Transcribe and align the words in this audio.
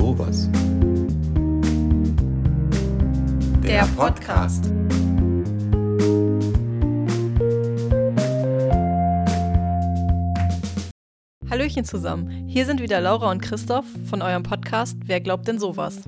sowas? 0.00 0.48
Der 3.62 3.84
Podcast. 3.96 4.64
Hallöchen 11.50 11.84
zusammen. 11.84 12.46
Hier 12.48 12.64
sind 12.64 12.80
wieder 12.80 13.02
Laura 13.02 13.30
und 13.30 13.42
Christoph 13.42 13.84
von 14.06 14.22
eurem 14.22 14.42
Podcast 14.42 14.96
Wer 15.04 15.20
glaubt 15.20 15.46
denn 15.46 15.58
sowas? 15.58 16.00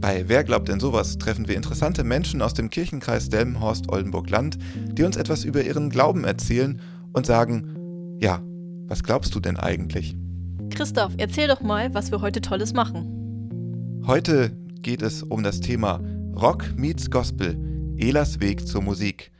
Bei 0.00 0.28
Wer 0.28 0.44
glaubt 0.44 0.68
denn 0.68 0.78
sowas 0.78 1.18
treffen 1.18 1.48
wir 1.48 1.56
interessante 1.56 2.04
Menschen 2.04 2.42
aus 2.42 2.54
dem 2.54 2.70
Kirchenkreis 2.70 3.28
Delmenhorst-Oldenburg-Land, 3.28 4.58
die 4.92 5.02
uns 5.02 5.16
etwas 5.16 5.42
über 5.42 5.64
ihren 5.64 5.90
Glauben 5.90 6.22
erzählen 6.22 6.80
und 7.12 7.26
sagen, 7.26 8.18
ja, 8.20 8.40
was 8.86 9.02
glaubst 9.02 9.34
du 9.34 9.40
denn 9.40 9.56
eigentlich? 9.56 10.16
Christoph, 10.70 11.14
erzähl 11.16 11.48
doch 11.48 11.60
mal, 11.60 11.92
was 11.92 12.12
wir 12.12 12.20
heute 12.20 12.40
Tolles 12.40 12.72
machen. 12.72 13.21
Heute 14.04 14.50
geht 14.80 15.00
es 15.00 15.22
um 15.22 15.44
das 15.44 15.60
Thema 15.60 16.00
Rock 16.34 16.76
meets 16.76 17.08
Gospel, 17.08 17.56
Elas 17.96 18.40
Weg 18.40 18.66
zur 18.66 18.82
Musik. 18.82 19.30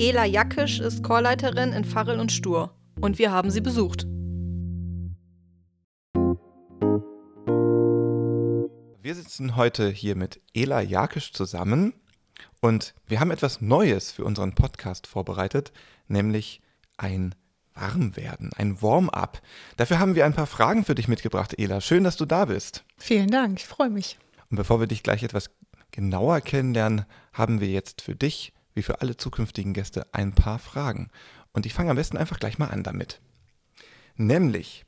Ela 0.00 0.24
Jackisch 0.24 0.80
ist 0.80 1.02
Chorleiterin 1.02 1.74
in 1.74 1.84
Farrell 1.84 2.18
und 2.18 2.32
Stur 2.32 2.74
und 3.02 3.18
wir 3.18 3.32
haben 3.32 3.50
sie 3.50 3.60
besucht. 3.60 4.06
Wir 9.02 9.14
sitzen 9.14 9.56
heute 9.56 9.90
hier 9.90 10.16
mit 10.16 10.40
Ela 10.54 10.80
Jakisch 10.80 11.34
zusammen 11.34 11.92
und 12.62 12.94
wir 13.08 13.20
haben 13.20 13.30
etwas 13.30 13.60
Neues 13.60 14.10
für 14.10 14.24
unseren 14.24 14.54
Podcast 14.54 15.06
vorbereitet, 15.06 15.70
nämlich 16.06 16.62
ein 16.96 17.34
Warmwerden, 17.80 18.50
ein 18.56 18.80
Warm-up. 18.82 19.40
Dafür 19.76 19.98
haben 19.98 20.14
wir 20.14 20.24
ein 20.24 20.34
paar 20.34 20.46
Fragen 20.46 20.84
für 20.84 20.94
dich 20.94 21.08
mitgebracht, 21.08 21.54
Ela. 21.58 21.80
Schön, 21.80 22.04
dass 22.04 22.16
du 22.16 22.24
da 22.24 22.46
bist. 22.46 22.84
Vielen 22.96 23.30
Dank, 23.30 23.58
ich 23.60 23.66
freue 23.66 23.90
mich. 23.90 24.18
Und 24.50 24.56
bevor 24.56 24.80
wir 24.80 24.86
dich 24.86 25.02
gleich 25.02 25.22
etwas 25.22 25.50
genauer 25.90 26.40
kennenlernen, 26.40 27.04
haben 27.32 27.60
wir 27.60 27.68
jetzt 27.68 28.02
für 28.02 28.16
dich, 28.16 28.52
wie 28.74 28.82
für 28.82 29.00
alle 29.00 29.16
zukünftigen 29.16 29.74
Gäste, 29.74 30.06
ein 30.12 30.32
paar 30.32 30.58
Fragen. 30.58 31.10
Und 31.52 31.66
ich 31.66 31.74
fange 31.74 31.90
am 31.90 31.96
besten 31.96 32.16
einfach 32.16 32.38
gleich 32.38 32.58
mal 32.58 32.68
an 32.68 32.82
damit. 32.82 33.20
Nämlich, 34.16 34.84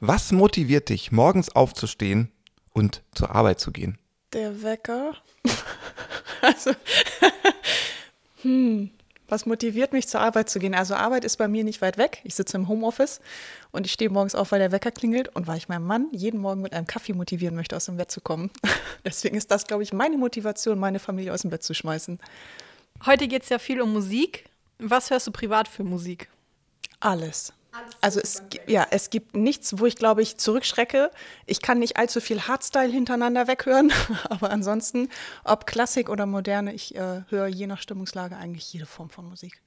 was 0.00 0.32
motiviert 0.32 0.88
dich, 0.88 1.12
morgens 1.12 1.54
aufzustehen 1.54 2.32
und 2.70 3.02
zur 3.12 3.34
Arbeit 3.34 3.60
zu 3.60 3.72
gehen? 3.72 3.98
Der 4.32 4.62
Wecker. 4.62 5.14
also, 6.42 6.72
hm, 8.42 8.90
was 9.28 9.46
motiviert 9.46 9.92
mich 9.92 10.08
zur 10.08 10.20
Arbeit 10.20 10.48
zu 10.48 10.58
gehen? 10.58 10.74
Also 10.74 10.94
Arbeit 10.94 11.24
ist 11.24 11.36
bei 11.36 11.48
mir 11.48 11.62
nicht 11.62 11.82
weit 11.82 11.98
weg. 11.98 12.20
Ich 12.24 12.34
sitze 12.34 12.56
im 12.56 12.66
Homeoffice 12.66 13.20
und 13.70 13.86
ich 13.86 13.92
stehe 13.92 14.10
morgens 14.10 14.34
auf, 14.34 14.52
weil 14.52 14.58
der 14.58 14.72
Wecker 14.72 14.90
klingelt 14.90 15.34
und 15.36 15.46
weil 15.46 15.58
ich 15.58 15.68
meinen 15.68 15.84
Mann 15.84 16.08
jeden 16.12 16.40
Morgen 16.40 16.62
mit 16.62 16.72
einem 16.72 16.86
Kaffee 16.86 17.12
motivieren 17.12 17.54
möchte, 17.54 17.76
aus 17.76 17.84
dem 17.84 17.98
Bett 17.98 18.10
zu 18.10 18.20
kommen. 18.20 18.50
Deswegen 19.04 19.36
ist 19.36 19.50
das, 19.50 19.66
glaube 19.66 19.82
ich, 19.82 19.92
meine 19.92 20.16
Motivation, 20.16 20.78
meine 20.78 20.98
Familie 20.98 21.32
aus 21.32 21.42
dem 21.42 21.50
Bett 21.50 21.62
zu 21.62 21.74
schmeißen. 21.74 22.18
Heute 23.04 23.28
geht 23.28 23.42
es 23.42 23.48
ja 23.50 23.58
viel 23.58 23.80
um 23.80 23.92
Musik. 23.92 24.46
Was 24.78 25.10
hörst 25.10 25.26
du 25.26 25.30
privat 25.30 25.68
für 25.68 25.84
Musik? 25.84 26.28
Alles. 27.00 27.52
Also 28.00 28.20
es, 28.20 28.42
ja, 28.66 28.86
es 28.90 29.10
gibt 29.10 29.36
nichts, 29.36 29.78
wo 29.78 29.86
ich 29.86 29.96
glaube 29.96 30.22
ich 30.22 30.36
zurückschrecke. 30.36 31.10
Ich 31.46 31.60
kann 31.60 31.78
nicht 31.78 31.96
allzu 31.96 32.20
viel 32.20 32.42
Hardstyle 32.42 32.90
hintereinander 32.90 33.48
weghören, 33.48 33.92
aber 34.28 34.50
ansonsten, 34.50 35.08
ob 35.44 35.66
Klassik 35.66 36.08
oder 36.08 36.26
Moderne, 36.26 36.72
ich 36.74 36.94
äh, 36.94 37.22
höre 37.28 37.46
je 37.46 37.66
nach 37.66 37.80
Stimmungslage 37.80 38.36
eigentlich 38.36 38.72
jede 38.72 38.86
Form 38.86 39.10
von 39.10 39.28
Musik. 39.28 39.60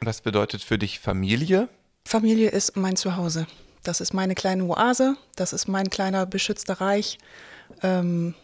Was 0.00 0.20
bedeutet 0.20 0.62
für 0.62 0.78
dich 0.78 1.00
Familie? 1.00 1.68
Familie 2.04 2.50
ist 2.50 2.76
mein 2.76 2.96
Zuhause. 2.96 3.46
Das 3.82 4.00
ist 4.00 4.12
meine 4.12 4.34
kleine 4.34 4.64
Oase, 4.64 5.16
das 5.36 5.52
ist 5.52 5.68
mein 5.68 5.88
kleiner 5.88 6.26
beschützter 6.26 6.80
Reich. 6.80 7.18
Ähm, 7.82 8.34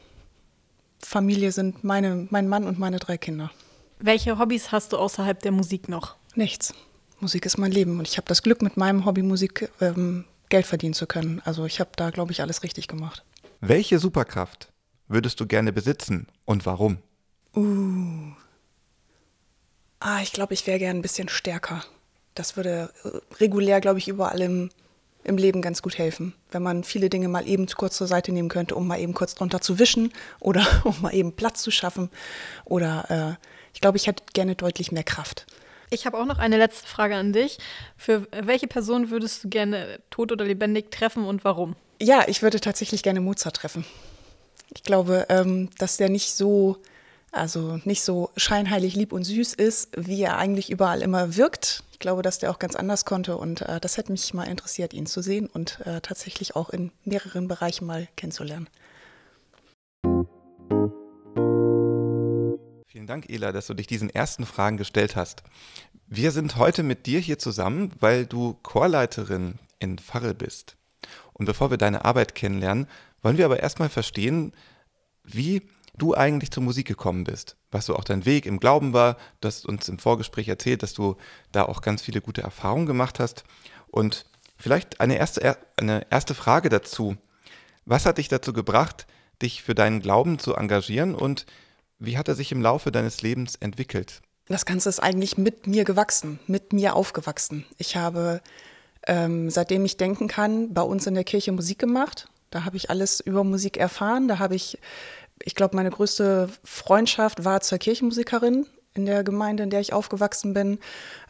Familie 1.00 1.52
sind 1.52 1.84
meine, 1.84 2.28
mein 2.30 2.48
Mann 2.48 2.64
und 2.64 2.78
meine 2.78 2.98
drei 2.98 3.18
Kinder. 3.18 3.50
Welche 3.98 4.38
Hobbys 4.38 4.72
hast 4.72 4.92
du 4.92 4.98
außerhalb 4.98 5.40
der 5.40 5.52
Musik 5.52 5.88
noch? 5.88 6.16
Nichts. 6.34 6.74
Musik 7.24 7.46
ist 7.46 7.56
mein 7.56 7.72
Leben 7.72 7.98
und 7.98 8.06
ich 8.06 8.18
habe 8.18 8.28
das 8.28 8.42
Glück, 8.42 8.60
mit 8.60 8.76
meinem 8.76 9.06
Hobby 9.06 9.22
Musik 9.22 9.70
ähm, 9.80 10.26
Geld 10.50 10.66
verdienen 10.66 10.92
zu 10.92 11.06
können. 11.06 11.40
Also 11.46 11.64
ich 11.64 11.80
habe 11.80 11.88
da, 11.96 12.10
glaube 12.10 12.32
ich, 12.32 12.42
alles 12.42 12.62
richtig 12.62 12.86
gemacht. 12.86 13.24
Welche 13.62 13.98
Superkraft 13.98 14.70
würdest 15.08 15.40
du 15.40 15.46
gerne 15.46 15.72
besitzen 15.72 16.26
und 16.44 16.66
warum? 16.66 16.98
Uh. 17.56 18.34
Ah, 20.00 20.20
ich 20.20 20.32
glaube, 20.32 20.52
ich 20.52 20.66
wäre 20.66 20.78
gerne 20.78 20.98
ein 20.98 21.02
bisschen 21.02 21.30
stärker. 21.30 21.82
Das 22.34 22.58
würde 22.58 22.92
äh, 23.04 23.36
regulär, 23.36 23.80
glaube 23.80 24.00
ich, 24.00 24.08
überall 24.08 24.42
im, 24.42 24.68
im 25.22 25.38
Leben 25.38 25.62
ganz 25.62 25.80
gut 25.80 25.96
helfen. 25.96 26.34
Wenn 26.50 26.62
man 26.62 26.84
viele 26.84 27.08
Dinge 27.08 27.28
mal 27.28 27.48
eben 27.48 27.66
kurz 27.68 27.96
zur 27.96 28.06
Seite 28.06 28.32
nehmen 28.32 28.50
könnte, 28.50 28.74
um 28.74 28.86
mal 28.86 29.00
eben 29.00 29.14
kurz 29.14 29.34
drunter 29.34 29.62
zu 29.62 29.78
wischen 29.78 30.12
oder 30.40 30.66
um 30.84 31.00
mal 31.00 31.14
eben 31.14 31.32
Platz 31.32 31.62
zu 31.62 31.70
schaffen. 31.70 32.10
Oder 32.66 33.38
äh, 33.38 33.44
ich 33.72 33.80
glaube, 33.80 33.96
ich 33.96 34.08
hätte 34.08 34.24
gerne 34.34 34.56
deutlich 34.56 34.92
mehr 34.92 35.04
Kraft. 35.04 35.46
Ich 35.94 36.06
habe 36.06 36.18
auch 36.18 36.26
noch 36.26 36.38
eine 36.38 36.58
letzte 36.58 36.88
Frage 36.88 37.14
an 37.14 37.32
dich. 37.32 37.58
Für 37.96 38.26
welche 38.32 38.66
Person 38.66 39.10
würdest 39.10 39.44
du 39.44 39.48
gerne 39.48 40.00
tot 40.10 40.32
oder 40.32 40.44
lebendig 40.44 40.90
treffen 40.90 41.24
und 41.24 41.44
warum? 41.44 41.76
Ja, 42.02 42.24
ich 42.26 42.42
würde 42.42 42.60
tatsächlich 42.60 43.04
gerne 43.04 43.20
Mozart 43.20 43.56
treffen. 43.56 43.84
Ich 44.74 44.82
glaube, 44.82 45.26
ähm, 45.28 45.70
dass 45.78 45.96
der 45.96 46.08
nicht 46.08 46.34
so, 46.34 46.78
also 47.30 47.78
nicht 47.84 48.02
so 48.02 48.30
scheinheilig 48.36 48.96
lieb 48.96 49.12
und 49.12 49.22
süß 49.22 49.54
ist, 49.54 49.90
wie 49.96 50.20
er 50.20 50.36
eigentlich 50.36 50.68
überall 50.68 51.00
immer 51.00 51.36
wirkt. 51.36 51.84
Ich 51.92 52.00
glaube, 52.00 52.22
dass 52.22 52.40
der 52.40 52.50
auch 52.50 52.58
ganz 52.58 52.74
anders 52.74 53.04
konnte 53.04 53.36
und 53.36 53.62
äh, 53.62 53.78
das 53.78 53.96
hätte 53.96 54.10
mich 54.10 54.34
mal 54.34 54.48
interessiert, 54.48 54.94
ihn 54.94 55.06
zu 55.06 55.22
sehen 55.22 55.46
und 55.46 55.78
äh, 55.86 56.00
tatsächlich 56.00 56.56
auch 56.56 56.70
in 56.70 56.90
mehreren 57.04 57.46
Bereichen 57.46 57.86
mal 57.86 58.08
kennenzulernen. 58.16 58.68
Vielen 62.94 63.08
Dank, 63.08 63.28
Ela, 63.28 63.50
dass 63.50 63.66
du 63.66 63.74
dich 63.74 63.88
diesen 63.88 64.08
ersten 64.08 64.46
Fragen 64.46 64.76
gestellt 64.76 65.16
hast. 65.16 65.42
Wir 66.06 66.30
sind 66.30 66.54
heute 66.54 66.84
mit 66.84 67.06
dir 67.06 67.18
hier 67.18 67.40
zusammen, 67.40 67.90
weil 67.98 68.24
du 68.24 68.54
Chorleiterin 68.62 69.58
in 69.80 69.98
Farrell 69.98 70.34
bist. 70.34 70.76
Und 71.32 71.46
bevor 71.46 71.72
wir 71.72 71.76
deine 71.76 72.04
Arbeit 72.04 72.36
kennenlernen, 72.36 72.86
wollen 73.20 73.36
wir 73.36 73.46
aber 73.46 73.58
erstmal 73.58 73.88
verstehen, 73.88 74.52
wie 75.24 75.62
du 75.98 76.14
eigentlich 76.14 76.52
zur 76.52 76.62
Musik 76.62 76.86
gekommen 76.86 77.24
bist, 77.24 77.56
was 77.72 77.86
so 77.86 77.96
auch 77.96 78.04
dein 78.04 78.26
Weg 78.26 78.46
im 78.46 78.60
Glauben 78.60 78.92
war. 78.92 79.16
Du 79.40 79.48
hast 79.48 79.66
uns 79.66 79.88
im 79.88 79.98
Vorgespräch 79.98 80.46
erzählt, 80.46 80.84
dass 80.84 80.94
du 80.94 81.16
da 81.50 81.64
auch 81.64 81.82
ganz 81.82 82.00
viele 82.00 82.20
gute 82.20 82.42
Erfahrungen 82.42 82.86
gemacht 82.86 83.18
hast. 83.18 83.42
Und 83.88 84.24
vielleicht 84.56 85.00
eine 85.00 85.18
erste, 85.18 85.58
eine 85.78 86.06
erste 86.10 86.36
Frage 86.36 86.68
dazu. 86.68 87.16
Was 87.86 88.06
hat 88.06 88.18
dich 88.18 88.28
dazu 88.28 88.52
gebracht, 88.52 89.08
dich 89.42 89.64
für 89.64 89.74
deinen 89.74 90.00
Glauben 90.00 90.38
zu 90.38 90.54
engagieren 90.54 91.16
und 91.16 91.44
wie 92.06 92.18
hat 92.18 92.28
er 92.28 92.34
sich 92.34 92.52
im 92.52 92.62
Laufe 92.62 92.90
deines 92.92 93.22
Lebens 93.22 93.56
entwickelt? 93.56 94.22
Das 94.46 94.66
Ganze 94.66 94.88
ist 94.88 95.00
eigentlich 95.00 95.38
mit 95.38 95.66
mir 95.66 95.84
gewachsen, 95.84 96.38
mit 96.46 96.72
mir 96.72 96.94
aufgewachsen. 96.96 97.64
Ich 97.78 97.96
habe, 97.96 98.42
ähm, 99.06 99.48
seitdem 99.50 99.84
ich 99.84 99.96
denken 99.96 100.28
kann, 100.28 100.74
bei 100.74 100.82
uns 100.82 101.06
in 101.06 101.14
der 101.14 101.24
Kirche 101.24 101.52
Musik 101.52 101.78
gemacht. 101.78 102.28
Da 102.50 102.64
habe 102.64 102.76
ich 102.76 102.90
alles 102.90 103.20
über 103.20 103.42
Musik 103.42 103.78
erfahren. 103.78 104.28
Da 104.28 104.38
habe 104.38 104.54
ich, 104.54 104.78
ich 105.42 105.54
glaube, 105.54 105.76
meine 105.76 105.90
größte 105.90 106.50
Freundschaft 106.62 107.44
war 107.44 107.62
zur 107.62 107.78
Kirchenmusikerin 107.78 108.66
in 108.94 109.06
der 109.06 109.24
Gemeinde, 109.24 109.64
in 109.64 109.70
der 109.70 109.80
ich 109.80 109.92
aufgewachsen 109.92 110.54
bin. 110.54 110.78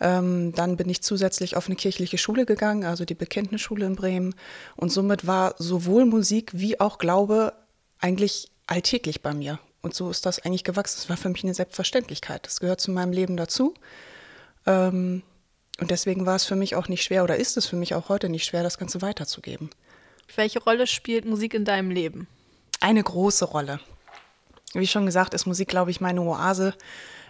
Ähm, 0.01 0.53
dann 0.53 0.77
bin 0.77 0.89
ich 0.89 1.03
zusätzlich 1.03 1.57
auf 1.57 1.67
eine 1.67 1.77
kirchliche 1.77 2.19
Schule 2.19 2.47
gegangen, 2.47 2.85
also 2.85 3.05
die 3.05 3.15
Bekenntnisschule 3.15 3.87
in 3.87 3.97
Bremen. 3.97 4.35
Und 4.77 4.91
somit 4.91 5.27
war 5.27 5.55
sowohl 5.59 6.05
Musik 6.05 6.51
wie 6.53 6.79
auch 6.81 6.99
Glaube 6.99 7.55
eigentlich 7.99 8.51
alltäglich 8.67 9.23
bei 9.23 9.33
mir. 9.33 9.59
Und 9.85 9.95
so 9.95 10.09
ist 10.09 10.25
das 10.25 10.39
eigentlich 10.39 10.65
gewachsen. 10.65 10.99
Es 10.99 11.11
war 11.11 11.19
für 11.19 11.29
mich 11.29 11.45
eine 11.45 11.53
Selbstverständlichkeit. 11.53 12.47
Das 12.47 12.59
gehört 12.59 12.81
zu 12.81 12.91
meinem 12.91 13.13
Leben 13.13 13.37
dazu. 13.37 13.75
Ähm, 14.65 15.23
und 15.79 15.91
deswegen 15.91 16.25
war 16.25 16.37
es 16.37 16.47
für 16.47 16.57
mich 16.57 16.75
auch 16.75 16.89
nicht 16.89 17.05
schwer 17.05 17.23
oder 17.23 17.37
ist 17.37 17.59
es 17.59 17.67
für 17.67 17.77
mich 17.77 17.95
auch 17.95 18.09
heute 18.09 18.31
nicht 18.31 18.47
schwer, 18.47 18.63
das 18.63 18.79
Ganze 18.79 19.03
weiterzugeben. 19.03 19.69
Welche 20.37 20.63
Rolle 20.63 20.87
spielt 20.87 21.27
Musik 21.27 21.53
in 21.53 21.67
deinem 21.67 21.91
Leben? 21.91 22.29
Eine 22.81 23.03
große 23.03 23.45
Rolle. 23.45 23.79
Wie 24.73 24.87
schon 24.87 25.05
gesagt, 25.05 25.35
ist 25.35 25.45
Musik, 25.45 25.69
glaube 25.69 25.91
ich, 25.91 26.01
meine 26.01 26.23
Oase. 26.23 26.73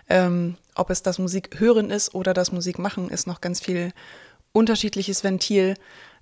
Ähm, 0.09 0.57
ob 0.77 0.91
es 0.91 1.03
das 1.03 1.19
Musik 1.19 1.59
hören 1.59 1.91
ist 1.91 2.15
oder 2.15 2.35
das 2.35 2.53
Musik 2.53 2.79
machen, 2.79 3.11
ist 3.11 3.27
noch 3.27 3.41
ganz 3.41 3.59
viel 3.59 3.93
unterschiedliches 4.53 5.25
Ventil, 5.25 5.75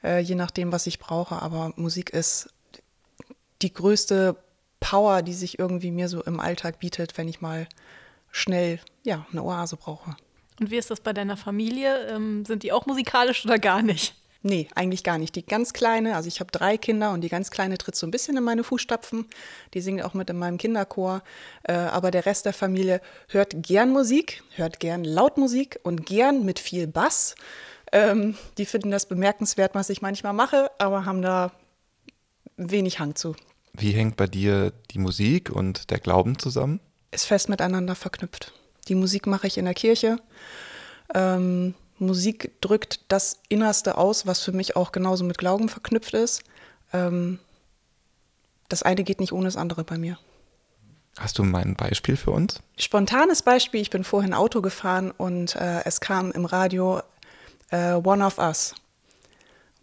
äh, 0.03 0.21
je 0.21 0.35
nachdem, 0.35 0.73
was 0.73 0.87
ich 0.87 0.99
brauche. 0.99 1.43
Aber 1.43 1.75
Musik 1.77 2.09
ist 2.09 2.49
die 3.61 3.75
größte 3.75 4.37
Power, 4.83 5.23
die 5.23 5.33
sich 5.33 5.59
irgendwie 5.59 5.91
mir 5.91 6.09
so 6.09 6.23
im 6.23 6.41
Alltag 6.41 6.81
bietet, 6.81 7.17
wenn 7.17 7.29
ich 7.29 7.41
mal 7.41 7.67
schnell 8.31 8.81
ja, 9.05 9.27
eine 9.31 9.43
Oase 9.43 9.77
brauche. 9.77 10.17
Und 10.61 10.71
wie 10.71 10.77
ist 10.77 10.91
das 10.91 11.01
bei 11.01 11.13
deiner 11.13 11.37
Familie? 11.37 12.09
Ähm, 12.09 12.45
sind 12.45 12.63
die 12.63 12.73
auch 12.73 12.87
musikalisch 12.87 13.45
oder 13.45 13.59
gar 13.59 13.83
nicht? 13.83 14.15
Nee, 14.45 14.69
eigentlich 14.75 15.05
gar 15.05 15.19
nicht. 15.19 15.37
Die 15.37 15.47
ganz 15.47 15.73
kleine, 15.73 16.17
also 16.17 16.27
ich 16.27 16.41
habe 16.41 16.51
drei 16.51 16.77
Kinder 16.77 17.13
und 17.13 17.21
die 17.21 17.29
ganz 17.29 17.53
kleine 17.53 17.79
tritt 17.79 17.95
so 17.95 18.07
ein 18.07 18.11
bisschen 18.11 18.37
in 18.37 18.43
meine 18.43 18.65
Fußstapfen. 18.65 19.27
Die 19.73 19.81
singt 19.81 20.03
auch 20.03 20.15
mit 20.15 20.29
in 20.31 20.37
meinem 20.37 20.59
Kinderchor. 20.59 21.23
Äh, 21.63 21.75
aber 21.75 22.11
der 22.11 22.27
Rest 22.27 22.45
der 22.47 22.53
Familie 22.53 23.01
hört 23.29 23.63
gern 23.63 23.91
Musik, 23.91 24.43
hört 24.57 24.81
gern 24.81 25.05
laut 25.05 25.39
Musik 25.39 25.79
und 25.85 26.07
gern 26.07 26.45
mit 26.45 26.59
viel 26.59 26.89
Bass. 26.89 27.37
Ähm, 27.93 28.37
die 28.59 28.67
finden 28.67 28.91
das 28.91 29.07
bemerkenswert, 29.07 29.77
was 29.77 29.91
ich 29.91 30.03
manchmal 30.03 30.33
mache, 30.33 30.71
aber 30.79 31.05
haben 31.05 31.23
da 31.23 31.53
wenig 32.57 32.99
Hang 32.99 33.15
zu. 33.15 33.37
Wie 33.75 33.93
hängt 33.93 34.17
bei 34.17 34.27
dir 34.27 34.73
die 34.91 34.99
Musik 34.99 35.51
und 35.51 35.91
der 35.91 35.99
Glauben 35.99 36.39
zusammen? 36.39 36.81
Ist 37.11 37.25
fest 37.25 37.49
miteinander 37.49 37.95
verknüpft. 37.95 38.53
Die 38.89 38.95
Musik 38.95 39.27
mache 39.27 39.47
ich 39.47 39.59
in 39.59 39.65
der 39.65 39.75
Kirche. 39.75 40.19
Ähm, 41.15 41.75
Musik 41.99 42.61
drückt 42.61 43.01
das 43.09 43.41
Innerste 43.49 43.97
aus, 43.97 44.27
was 44.27 44.41
für 44.41 44.53
mich 44.53 44.77
auch 44.77 44.93
genauso 44.93 45.25
mit 45.25 45.39
Glauben 45.39 45.69
verknüpft 45.69 46.15
ist. 46.15 46.43
Ähm, 46.93 47.39
das 48.69 48.83
eine 48.83 49.05
geht 49.05 49.21
nicht 49.21 49.33
ohne 49.33 49.45
das 49.47 49.57
andere 49.57 49.85
bei 49.85 49.99
mir. 49.99 50.19
Hast 51.19 51.39
du 51.39 51.45
mal 51.45 51.63
ein 51.63 51.77
Beispiel 51.77 52.17
für 52.17 52.31
uns? 52.31 52.61
Spontanes 52.79 53.43
Beispiel, 53.43 53.81
ich 53.81 53.91
bin 53.91 54.03
vorhin 54.03 54.33
Auto 54.33 54.63
gefahren 54.63 55.11
und 55.11 55.55
äh, 55.57 55.85
es 55.85 56.01
kam 56.01 56.33
im 56.33 56.47
Radio 56.47 57.03
äh, 57.71 57.93
One 57.93 58.25
of 58.25 58.39
Us. 58.39 58.75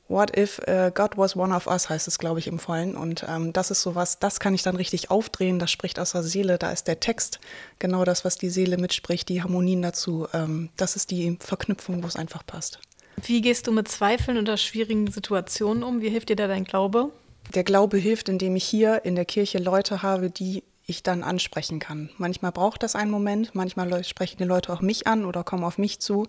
What 0.10 0.36
if 0.36 0.60
uh, 0.68 0.90
God 0.92 1.18
was 1.18 1.36
one 1.36 1.56
of 1.56 1.68
us, 1.68 1.88
heißt 1.88 2.08
es, 2.08 2.18
glaube 2.18 2.40
ich, 2.40 2.48
im 2.48 2.58
Vollen. 2.58 2.98
Und 2.98 3.24
ähm, 3.30 3.54
das 3.54 3.70
ist 3.70 3.84
sowas, 3.84 4.18
das 4.18 4.40
kann 4.40 4.56
ich 4.56 4.64
dann 4.64 4.76
richtig 4.76 5.12
aufdrehen, 5.12 5.60
das 5.60 5.70
spricht 5.70 6.00
aus 6.00 6.14
der 6.14 6.24
Seele, 6.24 6.58
da 6.58 6.72
ist 6.72 6.88
der 6.88 7.00
Text 7.00 7.40
genau 7.78 8.04
das, 8.06 8.26
was 8.26 8.36
die 8.36 8.50
Seele 8.50 8.78
mitspricht, 8.78 9.30
die 9.30 9.44
Harmonien 9.44 9.84
dazu. 9.84 10.28
Ähm, 10.34 10.70
das 10.78 10.96
ist 10.96 11.12
die 11.12 11.38
Verknüpfung, 11.40 12.02
wo 12.02 12.08
es 12.08 12.16
einfach 12.16 12.44
passt. 12.44 12.80
Wie 13.22 13.42
gehst 13.42 13.68
du 13.68 13.72
mit 13.72 13.88
Zweifeln 13.88 14.40
oder 14.40 14.58
schwierigen 14.58 15.12
Situationen 15.12 15.84
um? 15.84 16.02
Wie 16.02 16.10
hilft 16.10 16.30
dir 16.30 16.36
da 16.36 16.48
dein 16.48 16.64
Glaube? 16.64 17.12
Der 17.54 17.64
Glaube 17.64 17.98
hilft, 17.98 18.30
indem 18.30 18.56
ich 18.56 18.64
hier 18.64 19.06
in 19.06 19.16
der 19.16 19.26
Kirche 19.26 19.60
Leute 19.60 20.02
habe, 20.02 20.32
die 20.32 20.64
ich 20.88 21.04
dann 21.04 21.22
ansprechen 21.22 21.78
kann. 21.78 22.10
Manchmal 22.18 22.52
braucht 22.52 22.82
das 22.82 22.96
einen 22.96 23.12
Moment, 23.12 23.54
manchmal 23.54 24.04
sprechen 24.04 24.38
die 24.40 24.44
Leute 24.44 24.74
auch 24.74 24.82
mich 24.82 25.06
an 25.06 25.26
oder 25.26 25.44
kommen 25.44 25.64
auf 25.64 25.78
mich 25.78 26.00
zu. 26.00 26.28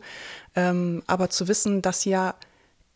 Ähm, 0.54 1.02
aber 1.06 1.30
zu 1.30 1.48
wissen, 1.48 1.80
dass 1.80 2.04
ja 2.04 2.34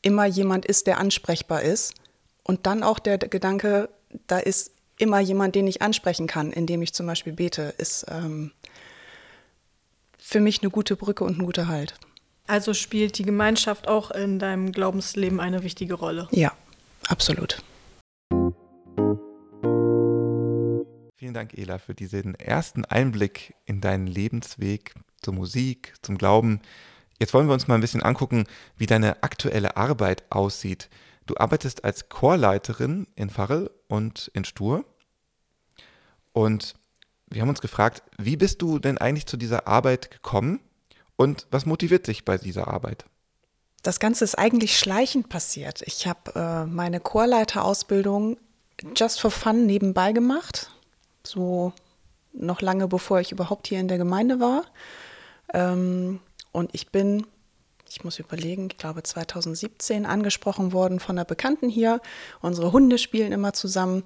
immer 0.05 0.27
jemand 0.27 0.67
ist, 0.67 0.87
der 0.87 0.99
ansprechbar 0.99 1.63
ist. 1.63 1.95
Und 2.43 2.67
dann 2.67 2.83
auch 2.83 2.99
der 2.99 3.19
Gedanke, 3.19 3.89
da 4.27 4.39
ist 4.39 4.73
immer 4.99 5.19
jemand, 5.19 5.55
den 5.55 5.67
ich 5.67 5.83
ansprechen 5.83 6.27
kann, 6.27 6.53
indem 6.53 6.83
ich 6.83 6.93
zum 6.93 7.07
Beispiel 7.07 7.33
bete, 7.33 7.75
ist 7.79 8.07
ähm, 8.09 8.53
für 10.19 10.41
mich 10.41 10.63
eine 10.63 10.71
gute 10.71 10.97
Brücke 10.97 11.25
und 11.25 11.39
ein 11.39 11.45
guter 11.47 11.69
Halt. 11.69 11.95
Also 12.47 12.75
spielt 12.75 13.17
die 13.19 13.25
Gemeinschaft 13.25 13.89
auch 13.89 14.11
in 14.11 14.39
deinem 14.39 14.73
Glaubensleben 14.73 15.41
eine 15.41 15.63
wichtige 15.63 15.95
Rolle? 15.95 16.29
Ja, 16.31 16.53
absolut. 17.09 17.63
Vielen 21.17 21.33
Dank, 21.33 21.57
Ela, 21.57 21.79
für 21.79 21.95
diesen 21.95 22.35
ersten 22.35 22.85
Einblick 22.85 23.55
in 23.65 23.81
deinen 23.81 24.07
Lebensweg 24.07 24.95
zur 25.23 25.33
Musik, 25.33 25.95
zum 26.03 26.19
Glauben. 26.19 26.61
Jetzt 27.19 27.33
wollen 27.35 27.47
wir 27.47 27.55
uns 27.55 27.69
mal 27.69 27.77
ein 27.77 27.81
bisschen 27.81 28.03
angucken, 28.03 28.45
wie 28.77 28.87
deine 28.87 29.23
aktuelle 29.23 29.77
Arbeit 29.77 30.25
aussieht. 30.31 30.89
Du 31.27 31.37
arbeitest 31.37 31.85
als 31.85 32.09
Chorleiterin 32.09 33.07
in 33.15 33.31
Farrell 33.31 33.71
und 33.89 34.31
in 34.35 34.45
Stur. 34.45 34.85
Und 36.33 36.75
wir 37.29 37.43
haben 37.43 37.49
uns 37.49 37.61
gefragt, 37.61 38.03
wie 38.19 38.37
bist 38.37 38.61
du 38.61 38.79
denn 38.79 38.99
eigentlich 38.99 39.27
zu 39.27 39.37
dieser 39.37 39.67
Arbeit 39.67 40.11
gekommen 40.11 40.61
und 41.17 41.47
was 41.51 41.67
motiviert 41.67 42.07
dich 42.07 42.25
bei 42.25 42.37
dieser 42.37 42.69
Arbeit? 42.69 43.05
Das 43.83 44.01
Ganze 44.01 44.25
ist 44.25 44.37
eigentlich 44.37 44.79
schleichend 44.79 45.29
passiert. 45.29 45.83
Ich 45.83 46.07
habe 46.07 46.35
äh, 46.35 46.67
meine 46.67 47.01
Chorleiterausbildung 47.01 48.39
just 48.97 49.21
for 49.21 49.31
fun 49.31 49.67
nebenbei 49.67 50.13
gemacht, 50.13 50.71
so 51.23 51.73
noch 52.33 52.61
lange 52.61 52.89
bevor 52.89 53.21
ich 53.21 53.31
überhaupt 53.31 53.69
hier 53.69 53.79
in 53.79 53.89
der 53.89 53.99
Gemeinde 53.99 54.41
war. 54.41 54.65
Ähm, 55.53 56.21
und 56.55 56.71
ich 56.73 56.91
bin, 56.91 57.27
ich 57.91 58.05
muss 58.05 58.21
überlegen, 58.21 58.69
ich 58.71 58.79
glaube 58.79 59.03
2017 59.03 60.07
angesprochen 60.07 60.73
worden 60.73 61.01
von 61.01 61.19
einer 61.19 61.25
Bekannten 61.25 61.69
hier. 61.69 62.01
Unsere 62.41 62.71
Hunde 62.71 62.97
spielen 62.97 63.33
immer 63.33 63.53
zusammen. 63.53 64.05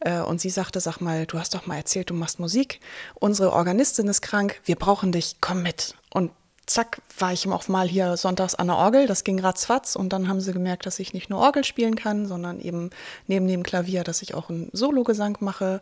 Äh, 0.00 0.20
und 0.20 0.40
sie 0.40 0.50
sagte, 0.50 0.80
sag 0.80 1.00
mal, 1.00 1.24
du 1.24 1.38
hast 1.38 1.54
doch 1.54 1.66
mal 1.66 1.76
erzählt, 1.76 2.10
du 2.10 2.14
machst 2.14 2.40
Musik. 2.40 2.80
Unsere 3.14 3.52
Organistin 3.52 4.08
ist 4.08 4.22
krank, 4.22 4.60
wir 4.64 4.74
brauchen 4.74 5.12
dich, 5.12 5.36
komm 5.40 5.62
mit. 5.62 5.94
Und 6.12 6.32
zack, 6.66 7.00
war 7.16 7.32
ich 7.32 7.46
auch 7.46 7.68
mal 7.68 7.86
hier 7.86 8.16
sonntags 8.16 8.56
an 8.56 8.66
der 8.66 8.76
Orgel. 8.76 9.06
Das 9.06 9.22
ging 9.22 9.38
ratzfatz. 9.38 9.94
Und 9.94 10.12
dann 10.12 10.26
haben 10.26 10.40
sie 10.40 10.52
gemerkt, 10.52 10.84
dass 10.84 10.98
ich 10.98 11.14
nicht 11.14 11.30
nur 11.30 11.38
Orgel 11.38 11.62
spielen 11.62 11.94
kann, 11.94 12.26
sondern 12.26 12.58
eben 12.58 12.90
neben 13.28 13.46
dem 13.46 13.62
Klavier, 13.62 14.02
dass 14.02 14.20
ich 14.20 14.34
auch 14.34 14.50
einen 14.50 14.68
Sologesang 14.72 15.38
mache. 15.38 15.80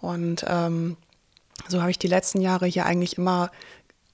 Und 0.00 0.44
ähm, 0.48 0.96
so 1.68 1.80
habe 1.80 1.92
ich 1.92 1.98
die 1.98 2.08
letzten 2.08 2.40
Jahre 2.40 2.66
hier 2.66 2.86
eigentlich 2.86 3.18
immer 3.18 3.50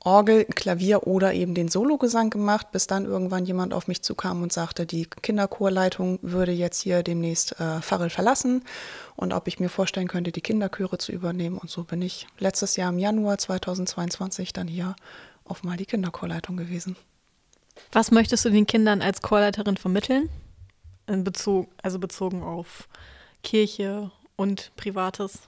Orgel, 0.08 0.46
Klavier 0.46 1.06
oder 1.06 1.34
eben 1.34 1.52
den 1.52 1.69
Sologesang 1.69 2.31
gemacht, 2.31 2.72
bis 2.72 2.87
dann 2.87 3.05
irgendwann 3.05 3.44
jemand 3.44 3.75
auf 3.75 3.88
mich 3.88 4.00
zukam 4.00 4.43
und 4.43 4.50
sagte, 4.50 4.87
die 4.87 5.05
Kinderchorleitung 5.05 6.19
würde 6.22 6.50
jetzt 6.50 6.81
hier 6.81 7.02
demnächst 7.02 7.60
äh, 7.60 7.82
Farrell 7.82 8.08
verlassen 8.08 8.64
und 9.16 9.34
ob 9.34 9.49
ich 9.49 9.60
mir 9.60 9.69
vorstellen 9.69 10.08
könnte, 10.08 10.32
die 10.32 10.40
Kinderchöre 10.40 10.96
zu 10.96 11.12
übernehmen. 11.12 11.58
Und 11.58 11.69
so 11.69 11.84
bin 11.84 12.00
ich 12.00 12.26
letztes 12.38 12.76
Jahr 12.76 12.90
im 12.90 12.99
Januar 12.99 13.37
2022 13.37 14.55
dann 14.55 14.66
hier 14.66 14.96
auf 15.44 15.62
mal 15.62 15.76
die 15.76 15.84
Kinderchorleitung 15.84 16.56
gewesen. 16.56 16.96
Was 17.93 18.11
möchtest 18.11 18.46
du 18.46 18.50
den 18.50 18.66
Kindern 18.66 19.02
als 19.02 19.20
Chorleiterin 19.20 19.76
vermitteln? 19.76 20.31
In 21.06 21.22
Bezug, 21.22 21.69
also 21.82 21.99
bezogen 21.99 22.43
auf 22.43 22.88
Kirche 23.43 24.11
und 24.37 24.72
Privates? 24.76 25.40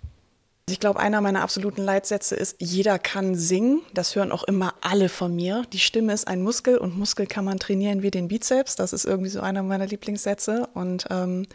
Ich 0.71 0.81
glaube, 0.81 1.01
einer 1.01 1.21
meiner 1.21 1.43
absoluten 1.43 1.83
Leitsätze 1.83 2.37
ist, 2.37 2.57
jeder 2.59 2.99
kann 2.99 3.35
singen. 3.35 3.83
Das 3.95 4.15
hören 4.15 4.33
auch 4.33 4.45
immer 4.45 4.75
alle 4.81 5.09
von 5.09 5.35
mir. 5.35 5.65
Die 5.73 5.79
Stimme 5.79 6.13
ist 6.13 6.29
ein 6.29 6.43
Muskel 6.43 6.79
und 6.79 6.99
Muskel 6.99 7.27
kann 7.27 7.45
man 7.45 7.59
trainieren 7.59 8.03
wie 8.03 8.11
den 8.11 8.29
Bizeps. 8.29 8.77
Das 8.77 8.93
ist 8.93 9.05
irgendwie 9.05 9.31
so 9.31 9.41
einer 9.41 9.63
meiner 9.63 9.87
Lieblingssätze. 9.87 10.69
Und 10.75 11.07
ähm, 11.11 11.47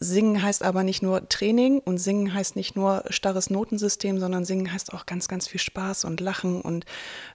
Singen 0.00 0.42
heißt 0.42 0.62
aber 0.62 0.82
nicht 0.82 1.02
nur 1.02 1.28
Training 1.28 1.78
und 1.78 1.98
Singen 1.98 2.34
heißt 2.34 2.56
nicht 2.56 2.76
nur 2.76 3.04
starres 3.10 3.50
Notensystem, 3.50 4.18
sondern 4.18 4.44
Singen 4.44 4.72
heißt 4.72 4.92
auch 4.92 5.06
ganz, 5.06 5.28
ganz 5.28 5.48
viel 5.48 5.60
Spaß 5.60 6.04
und 6.04 6.20
Lachen. 6.20 6.60
Und 6.60 6.84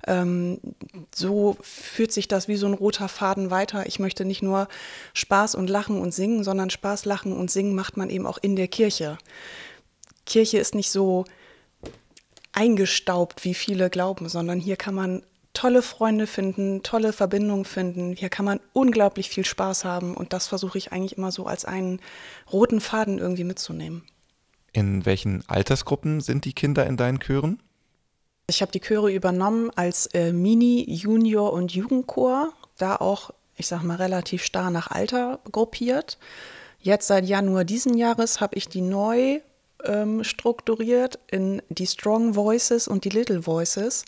ähm, 0.07 0.59
so 1.13 1.57
führt 1.61 2.11
sich 2.11 2.27
das 2.27 2.47
wie 2.47 2.57
so 2.57 2.67
ein 2.67 2.73
roter 2.73 3.07
Faden 3.07 3.51
weiter. 3.51 3.85
Ich 3.87 3.99
möchte 3.99 4.25
nicht 4.25 4.41
nur 4.41 4.67
Spaß 5.13 5.55
und 5.55 5.69
Lachen 5.69 5.99
und 5.99 6.13
Singen, 6.13 6.43
sondern 6.43 6.69
Spaß, 6.69 7.05
Lachen 7.05 7.33
und 7.33 7.51
Singen 7.51 7.75
macht 7.75 7.97
man 7.97 8.09
eben 8.09 8.25
auch 8.25 8.37
in 8.37 8.55
der 8.55 8.67
Kirche. 8.67 9.17
Kirche 10.29 10.59
ist 10.59 10.75
nicht 10.75 10.91
so 10.91 11.25
eingestaubt, 12.53 13.43
wie 13.43 13.53
viele 13.53 13.89
glauben, 13.89 14.29
sondern 14.29 14.59
hier 14.59 14.77
kann 14.77 14.95
man 14.95 15.23
tolle 15.53 15.81
Freunde 15.81 16.27
finden, 16.27 16.83
tolle 16.83 17.11
Verbindungen 17.11 17.65
finden. 17.65 18.13
Hier 18.13 18.29
kann 18.29 18.45
man 18.45 18.59
unglaublich 18.71 19.29
viel 19.29 19.45
Spaß 19.45 19.83
haben 19.83 20.15
und 20.15 20.31
das 20.31 20.47
versuche 20.47 20.77
ich 20.77 20.93
eigentlich 20.93 21.17
immer 21.17 21.31
so 21.31 21.45
als 21.45 21.65
einen 21.65 21.99
roten 22.51 22.79
Faden 22.79 23.17
irgendwie 23.17 23.43
mitzunehmen. 23.43 24.03
In 24.71 25.05
welchen 25.05 25.43
Altersgruppen 25.49 26.21
sind 26.21 26.45
die 26.45 26.53
Kinder 26.53 26.85
in 26.85 26.95
deinen 26.95 27.19
Chören? 27.19 27.61
Ich 28.47 28.61
habe 28.61 28.71
die 28.71 28.79
Chöre 28.79 29.11
übernommen 29.11 29.71
als 29.75 30.05
äh, 30.07 30.31
Mini-, 30.31 30.85
Junior- 30.87 31.53
und 31.53 31.73
Jugendchor, 31.73 32.53
da 32.77 32.95
auch, 32.95 33.31
ich 33.55 33.67
sag 33.67 33.83
mal, 33.83 33.97
relativ 33.97 34.43
starr 34.43 34.69
nach 34.69 34.91
Alter 34.91 35.39
gruppiert. 35.51 36.17
Jetzt 36.79 37.07
seit 37.07 37.25
Januar 37.25 37.65
diesen 37.65 37.97
Jahres 37.97 38.41
habe 38.41 38.55
ich 38.55 38.69
die 38.69 38.81
neu 38.81 39.41
ähm, 39.85 40.23
strukturiert 40.23 41.19
in 41.29 41.61
die 41.69 41.87
Strong 41.87 42.35
Voices 42.35 42.87
und 42.87 43.05
die 43.05 43.09
Little 43.09 43.45
Voices. 43.45 44.05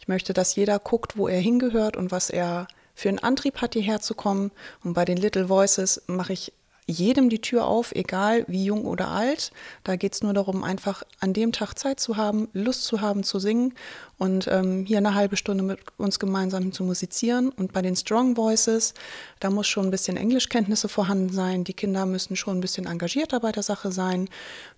Ich 0.00 0.08
möchte, 0.08 0.32
dass 0.32 0.56
jeder 0.56 0.78
guckt, 0.78 1.16
wo 1.16 1.28
er 1.28 1.40
hingehört 1.40 1.96
und 1.96 2.10
was 2.10 2.30
er 2.30 2.68
für 2.94 3.08
einen 3.08 3.18
Antrieb 3.18 3.60
hat, 3.60 3.74
hierher 3.74 4.00
zu 4.00 4.14
kommen. 4.14 4.52
Und 4.82 4.94
bei 4.94 5.04
den 5.04 5.16
Little 5.16 5.48
Voices 5.48 6.02
mache 6.06 6.32
ich 6.32 6.52
jedem 6.86 7.30
die 7.30 7.40
Tür 7.40 7.66
auf, 7.66 7.92
egal 7.94 8.44
wie 8.46 8.64
jung 8.64 8.84
oder 8.84 9.08
alt. 9.08 9.52
Da 9.84 9.96
geht 9.96 10.14
es 10.14 10.22
nur 10.22 10.34
darum, 10.34 10.64
einfach 10.64 11.02
an 11.20 11.32
dem 11.32 11.52
Tag 11.52 11.78
Zeit 11.78 11.98
zu 11.98 12.16
haben, 12.16 12.48
Lust 12.52 12.84
zu 12.84 13.00
haben 13.00 13.24
zu 13.24 13.38
singen 13.38 13.74
und 14.18 14.46
ähm, 14.48 14.84
hier 14.84 14.98
eine 14.98 15.14
halbe 15.14 15.36
Stunde 15.36 15.64
mit 15.64 15.80
uns 15.96 16.18
gemeinsam 16.18 16.72
zu 16.72 16.84
musizieren. 16.84 17.48
Und 17.50 17.72
bei 17.72 17.82
den 17.82 17.96
Strong 17.96 18.36
Voices, 18.36 18.94
da 19.40 19.50
muss 19.50 19.66
schon 19.66 19.86
ein 19.86 19.90
bisschen 19.90 20.16
Englischkenntnisse 20.16 20.88
vorhanden 20.88 21.32
sein. 21.32 21.64
Die 21.64 21.74
Kinder 21.74 22.06
müssen 22.06 22.36
schon 22.36 22.58
ein 22.58 22.60
bisschen 22.60 22.86
engagierter 22.86 23.40
bei 23.40 23.52
der 23.52 23.62
Sache 23.62 23.90
sein. 23.90 24.28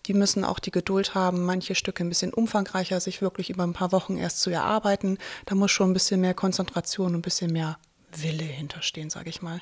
Die 0.07 0.15
müssen 0.15 0.45
auch 0.45 0.61
die 0.61 0.71
Geduld 0.71 1.15
haben, 1.15 1.45
manche 1.45 1.75
Stücke 1.75 2.05
ein 2.05 2.09
bisschen 2.09 2.33
umfangreicher 2.33 3.01
sich 3.01 3.21
wirklich 3.21 3.51
über 3.51 3.65
ein 3.65 3.73
paar 3.73 3.93
Wochen 3.93 4.17
erst 4.17 4.41
zu 4.41 4.51
erarbeiten. 4.51 5.19
Da 5.47 5.55
muss 5.55 5.73
schon 5.73 5.91
ein 5.91 5.95
bisschen 5.95 6.21
mehr 6.21 6.35
Konzentration 6.35 7.09
und 7.09 7.19
ein 7.19 7.23
bisschen 7.23 7.53
mehr 7.53 7.79
Wille 8.17 8.45
hinterstehen, 8.45 9.11
sage 9.11 9.29
ich 9.29 9.43
mal. 9.43 9.61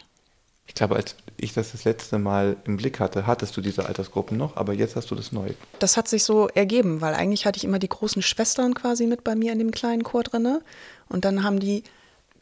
Ich 0.66 0.74
glaube, 0.74 0.96
als 0.96 1.14
ich 1.36 1.52
das 1.52 1.72
das 1.72 1.84
letzte 1.84 2.18
Mal 2.18 2.56
im 2.64 2.76
Blick 2.76 2.98
hatte, 3.00 3.26
hattest 3.26 3.56
du 3.56 3.60
diese 3.60 3.86
Altersgruppen 3.86 4.36
noch, 4.36 4.56
aber 4.56 4.72
jetzt 4.72 4.96
hast 4.96 5.10
du 5.10 5.14
das 5.14 5.30
neu. 5.30 5.50
Das 5.78 5.96
hat 5.96 6.08
sich 6.08 6.24
so 6.24 6.48
ergeben, 6.48 7.00
weil 7.00 7.14
eigentlich 7.14 7.46
hatte 7.46 7.58
ich 7.58 7.64
immer 7.64 7.78
die 7.78 7.88
großen 7.88 8.22
Schwestern 8.22 8.74
quasi 8.74 9.06
mit 9.06 9.24
bei 9.24 9.34
mir 9.34 9.52
in 9.52 9.58
dem 9.58 9.70
kleinen 9.70 10.04
Chor 10.04 10.22
drinne 10.22 10.62
und 11.08 11.24
dann 11.24 11.44
haben 11.44 11.60
die 11.60 11.84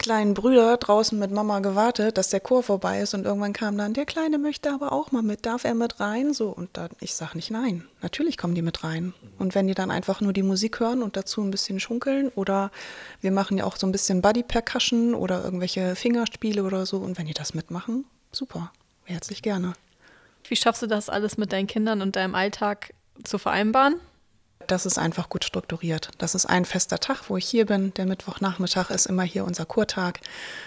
kleinen 0.03 0.33
Brüder 0.33 0.75
draußen 0.75 1.17
mit 1.17 1.31
Mama 1.31 1.61
gewartet, 1.61 2.17
dass 2.17 2.29
der 2.29 2.41
Chor 2.41 2.61
vorbei 2.61 2.99
ist 2.99 3.13
und 3.13 3.25
irgendwann 3.25 3.53
kam 3.53 3.77
dann, 3.77 3.93
der 3.93 4.05
Kleine 4.05 4.37
möchte 4.37 4.69
aber 4.69 4.91
auch 4.91 5.13
mal 5.13 5.23
mit, 5.23 5.45
darf 5.45 5.63
er 5.63 5.75
mit 5.75 6.01
rein? 6.01 6.33
So, 6.33 6.49
und 6.49 6.71
dann, 6.73 6.89
ich 6.99 7.15
sag 7.15 7.35
nicht 7.35 7.51
nein. 7.51 7.87
Natürlich 8.01 8.37
kommen 8.37 8.53
die 8.53 8.61
mit 8.61 8.83
rein. 8.83 9.13
Und 9.39 9.55
wenn 9.55 9.65
die 9.65 9.73
dann 9.73 9.91
einfach 9.91 10.19
nur 10.19 10.33
die 10.33 10.43
Musik 10.43 10.81
hören 10.81 11.01
und 11.01 11.15
dazu 11.15 11.41
ein 11.41 11.51
bisschen 11.51 11.79
schunkeln 11.79 12.27
oder 12.35 12.69
wir 13.21 13.31
machen 13.31 13.57
ja 13.57 13.63
auch 13.63 13.77
so 13.77 13.87
ein 13.87 13.93
bisschen 13.93 14.21
Body 14.21 14.43
Percussion 14.43 15.15
oder 15.15 15.41
irgendwelche 15.41 15.95
Fingerspiele 15.95 16.63
oder 16.63 16.85
so 16.85 16.97
und 16.97 17.17
wenn 17.17 17.25
die 17.25 17.33
das 17.33 17.53
mitmachen, 17.53 18.03
super, 18.33 18.73
herzlich 19.05 19.41
gerne. 19.41 19.73
Wie 20.49 20.57
schaffst 20.57 20.81
du 20.81 20.87
das 20.87 21.09
alles 21.09 21.37
mit 21.37 21.53
deinen 21.53 21.67
Kindern 21.67 22.01
und 22.01 22.17
deinem 22.17 22.35
Alltag 22.35 22.93
zu 23.23 23.37
vereinbaren? 23.37 23.95
Das 24.67 24.85
ist 24.85 24.97
einfach 24.97 25.29
gut 25.29 25.43
strukturiert. 25.43 26.09
Das 26.17 26.35
ist 26.35 26.45
ein 26.45 26.65
fester 26.65 26.99
Tag, 26.99 27.29
wo 27.29 27.37
ich 27.37 27.45
hier 27.45 27.65
bin. 27.65 27.93
Der 27.95 28.05
Mittwochnachmittag 28.05 28.89
ist 28.89 29.05
immer 29.05 29.23
hier 29.23 29.45
unser 29.45 29.65
Kurtag. 29.65 30.19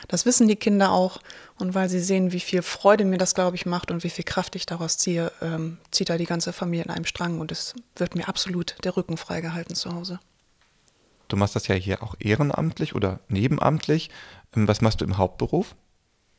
Das 0.09 0.27
wissen 0.27 0.49
die 0.49 0.57
Kinder 0.57 0.93
auch. 0.93 1.19
Und 1.59 1.75
weil 1.75 1.89
sie 1.89 2.01
sehen, 2.01 2.33
wie 2.33 2.41
viel 2.41 2.63
Freude 2.63 3.05
mir 3.05 3.19
das, 3.19 3.35
glaube 3.35 3.57
ich, 3.57 3.67
macht 3.67 3.91
und 3.91 4.05
wie 4.05 4.11
viel 4.11 4.25
Kraft 4.25 4.57
ich 4.57 4.67
daraus 4.67 4.99
ziehe, 4.99 5.33
ähm, 5.41 5.79
zieht 5.91 6.11
da 6.11 6.19
die 6.19 6.27
ganze 6.27 6.53
Familie 6.53 6.85
in 6.85 6.91
einem 6.91 7.07
Strang. 7.07 7.41
Und 7.41 7.53
es 7.53 7.75
wird 7.97 8.15
mir 8.15 8.29
absolut 8.29 8.77
der 8.85 8.97
Rücken 8.97 9.17
freigehalten 9.17 9.75
zu 9.75 9.95
Hause. 9.95 10.21
Du 11.29 11.37
machst 11.37 11.57
das 11.57 11.69
ja 11.69 11.75
hier 11.75 12.03
auch 12.03 12.15
ehrenamtlich 12.19 12.95
oder 12.95 13.21
nebenamtlich. 13.29 14.11
Ähm, 14.55 14.69
was 14.69 14.81
machst 14.81 15.01
du 15.01 15.05
im 15.05 15.19
Hauptberuf? 15.19 15.75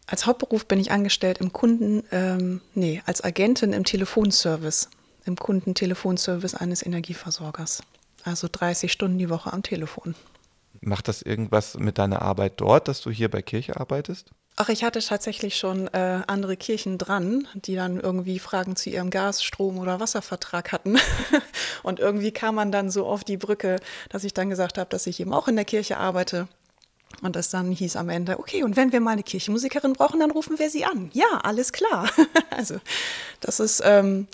Als 0.06 0.26
Hauptberuf 0.26 0.66
bin 0.66 0.80
ich 0.80 0.92
angestellt 0.92 1.40
im 1.40 1.52
Kunden, 1.52 2.04
ähm, 2.12 2.62
nee, 2.74 3.02
als 3.06 3.22
Agentin 3.22 3.74
im 3.74 3.84
Telefonservice 3.84 4.90
im 5.28 5.36
Kundentelefonservice 5.36 6.56
eines 6.56 6.86
Energieversorgers. 6.86 7.84
Also 8.24 8.48
30 8.52 8.92
Stunden 8.92 9.18
die 9.18 9.30
Woche 9.30 9.54
am 9.54 9.64
Telefon. 9.64 10.16
Macht 10.82 11.08
das 11.08 11.22
irgendwas 11.22 11.76
mit 11.76 11.98
deiner 11.98 12.22
Arbeit 12.22 12.54
dort, 12.58 12.88
dass 12.88 13.02
du 13.02 13.10
hier 13.10 13.30
bei 13.30 13.42
Kirche 13.42 13.80
arbeitest? 13.80 14.32
Ach, 14.60 14.70
ich 14.70 14.84
hatte 14.84 15.00
tatsächlich 15.00 15.56
schon 15.56 15.88
äh, 15.90 16.22
andere 16.26 16.58
Kirchen 16.58 16.98
dran, 16.98 17.48
die 17.54 17.76
dann 17.76 18.00
irgendwie 18.00 18.40
Fragen 18.40 18.76
zu 18.76 18.90
ihrem 18.90 19.12
Gas-, 19.12 19.44
Strom- 19.44 19.78
oder 19.78 20.00
Wasservertrag 20.00 20.72
hatten. 20.72 20.98
und 21.84 22.00
irgendwie 22.00 22.32
kam 22.32 22.56
man 22.56 22.72
dann 22.72 22.90
so 22.90 23.06
auf 23.06 23.24
die 23.24 23.38
Brücke, 23.38 23.80
dass 24.10 24.24
ich 24.24 24.34
dann 24.34 24.50
gesagt 24.50 24.80
habe, 24.80 24.90
dass 24.90 25.06
ich 25.06 25.20
eben 25.20 25.32
auch 25.32 25.48
in 25.48 25.56
der 25.56 25.66
Kirche 25.66 25.98
arbeite. 25.98 26.48
Und 27.22 27.36
es 27.36 27.50
dann 27.50 27.72
hieß 27.72 27.96
am 27.98 28.10
Ende, 28.10 28.40
okay, 28.40 28.64
und 28.64 28.76
wenn 28.76 28.92
wir 28.92 29.00
mal 29.00 29.12
eine 29.12 29.24
Kirchenmusikerin 29.24 29.94
brauchen, 29.94 30.20
dann 30.20 30.32
rufen 30.32 30.58
wir 30.58 30.70
sie 30.70 30.86
an. 30.86 31.12
Ja, 31.14 31.40
alles 31.44 31.72
klar. 31.72 32.10
also 32.50 32.80
das 33.42 33.60
ist, 33.60 33.82
ähm, 33.86 34.28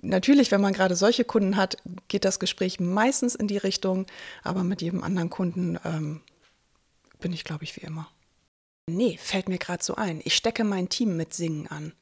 natürlich, 0.00 0.50
wenn 0.50 0.60
man 0.60 0.72
gerade 0.72 0.96
solche 0.96 1.24
Kunden 1.24 1.56
hat, 1.56 1.76
geht 2.08 2.24
das 2.24 2.40
Gespräch 2.40 2.80
meistens 2.80 3.34
in 3.34 3.48
die 3.48 3.58
Richtung, 3.58 4.06
aber 4.42 4.64
mit 4.64 4.82
jedem 4.82 5.02
anderen 5.02 5.30
Kunden 5.30 5.78
ähm, 5.84 6.20
bin 7.20 7.32
ich, 7.32 7.44
glaube 7.44 7.64
ich, 7.64 7.76
wie 7.76 7.86
immer. 7.86 8.08
Nee, 8.88 9.16
fällt 9.20 9.48
mir 9.48 9.58
gerade 9.58 9.82
so 9.82 9.94
ein. 9.94 10.20
Ich 10.24 10.34
stecke 10.34 10.64
mein 10.64 10.88
Team 10.88 11.16
mit 11.16 11.34
Singen 11.34 11.68
an. 11.68 11.92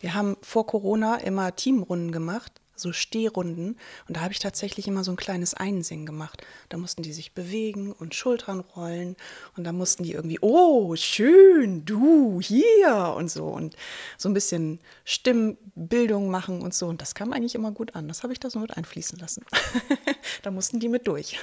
Wir 0.00 0.14
haben 0.14 0.36
vor 0.42 0.66
Corona 0.66 1.16
immer 1.16 1.54
Teamrunden 1.54 2.12
gemacht 2.12 2.60
so 2.76 2.92
Stehrunden. 2.92 3.76
Und 4.08 4.16
da 4.16 4.20
habe 4.20 4.32
ich 4.32 4.38
tatsächlich 4.38 4.88
immer 4.88 5.04
so 5.04 5.10
ein 5.10 5.16
kleines 5.16 5.54
Einsingen 5.54 6.06
gemacht. 6.06 6.42
Da 6.68 6.76
mussten 6.76 7.02
die 7.02 7.12
sich 7.12 7.32
bewegen 7.32 7.92
und 7.92 8.14
Schultern 8.14 8.60
rollen. 8.60 9.16
Und 9.56 9.64
da 9.64 9.72
mussten 9.72 10.02
die 10.02 10.12
irgendwie, 10.12 10.38
oh, 10.40 10.96
schön, 10.96 11.84
du, 11.84 12.40
hier 12.40 13.14
und 13.16 13.30
so. 13.30 13.46
Und 13.46 13.76
so 14.18 14.28
ein 14.28 14.34
bisschen 14.34 14.80
Stimmbildung 15.04 16.30
machen 16.30 16.62
und 16.62 16.74
so. 16.74 16.86
Und 16.86 17.00
das 17.00 17.14
kam 17.14 17.32
eigentlich 17.32 17.54
immer 17.54 17.72
gut 17.72 17.94
an. 17.94 18.08
Das 18.08 18.22
habe 18.22 18.32
ich 18.32 18.40
da 18.40 18.50
so 18.50 18.58
mit 18.58 18.76
einfließen 18.76 19.18
lassen. 19.18 19.44
da 20.42 20.50
mussten 20.50 20.80
die 20.80 20.88
mit 20.88 21.06
durch. 21.06 21.38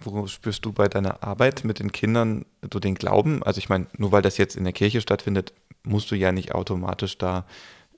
Wo 0.00 0.26
spürst 0.26 0.64
du 0.64 0.72
bei 0.72 0.88
deiner 0.88 1.22
Arbeit 1.22 1.64
mit 1.64 1.78
den 1.78 1.90
Kindern 1.90 2.44
so 2.70 2.78
den 2.78 2.94
Glauben? 2.94 3.42
Also 3.42 3.58
ich 3.58 3.68
meine, 3.68 3.86
nur 3.96 4.12
weil 4.12 4.22
das 4.22 4.36
jetzt 4.36 4.54
in 4.54 4.64
der 4.64 4.74
Kirche 4.74 5.00
stattfindet, 5.00 5.54
musst 5.84 6.10
du 6.10 6.14
ja 6.14 6.32
nicht 6.32 6.54
automatisch 6.54 7.16
da 7.16 7.46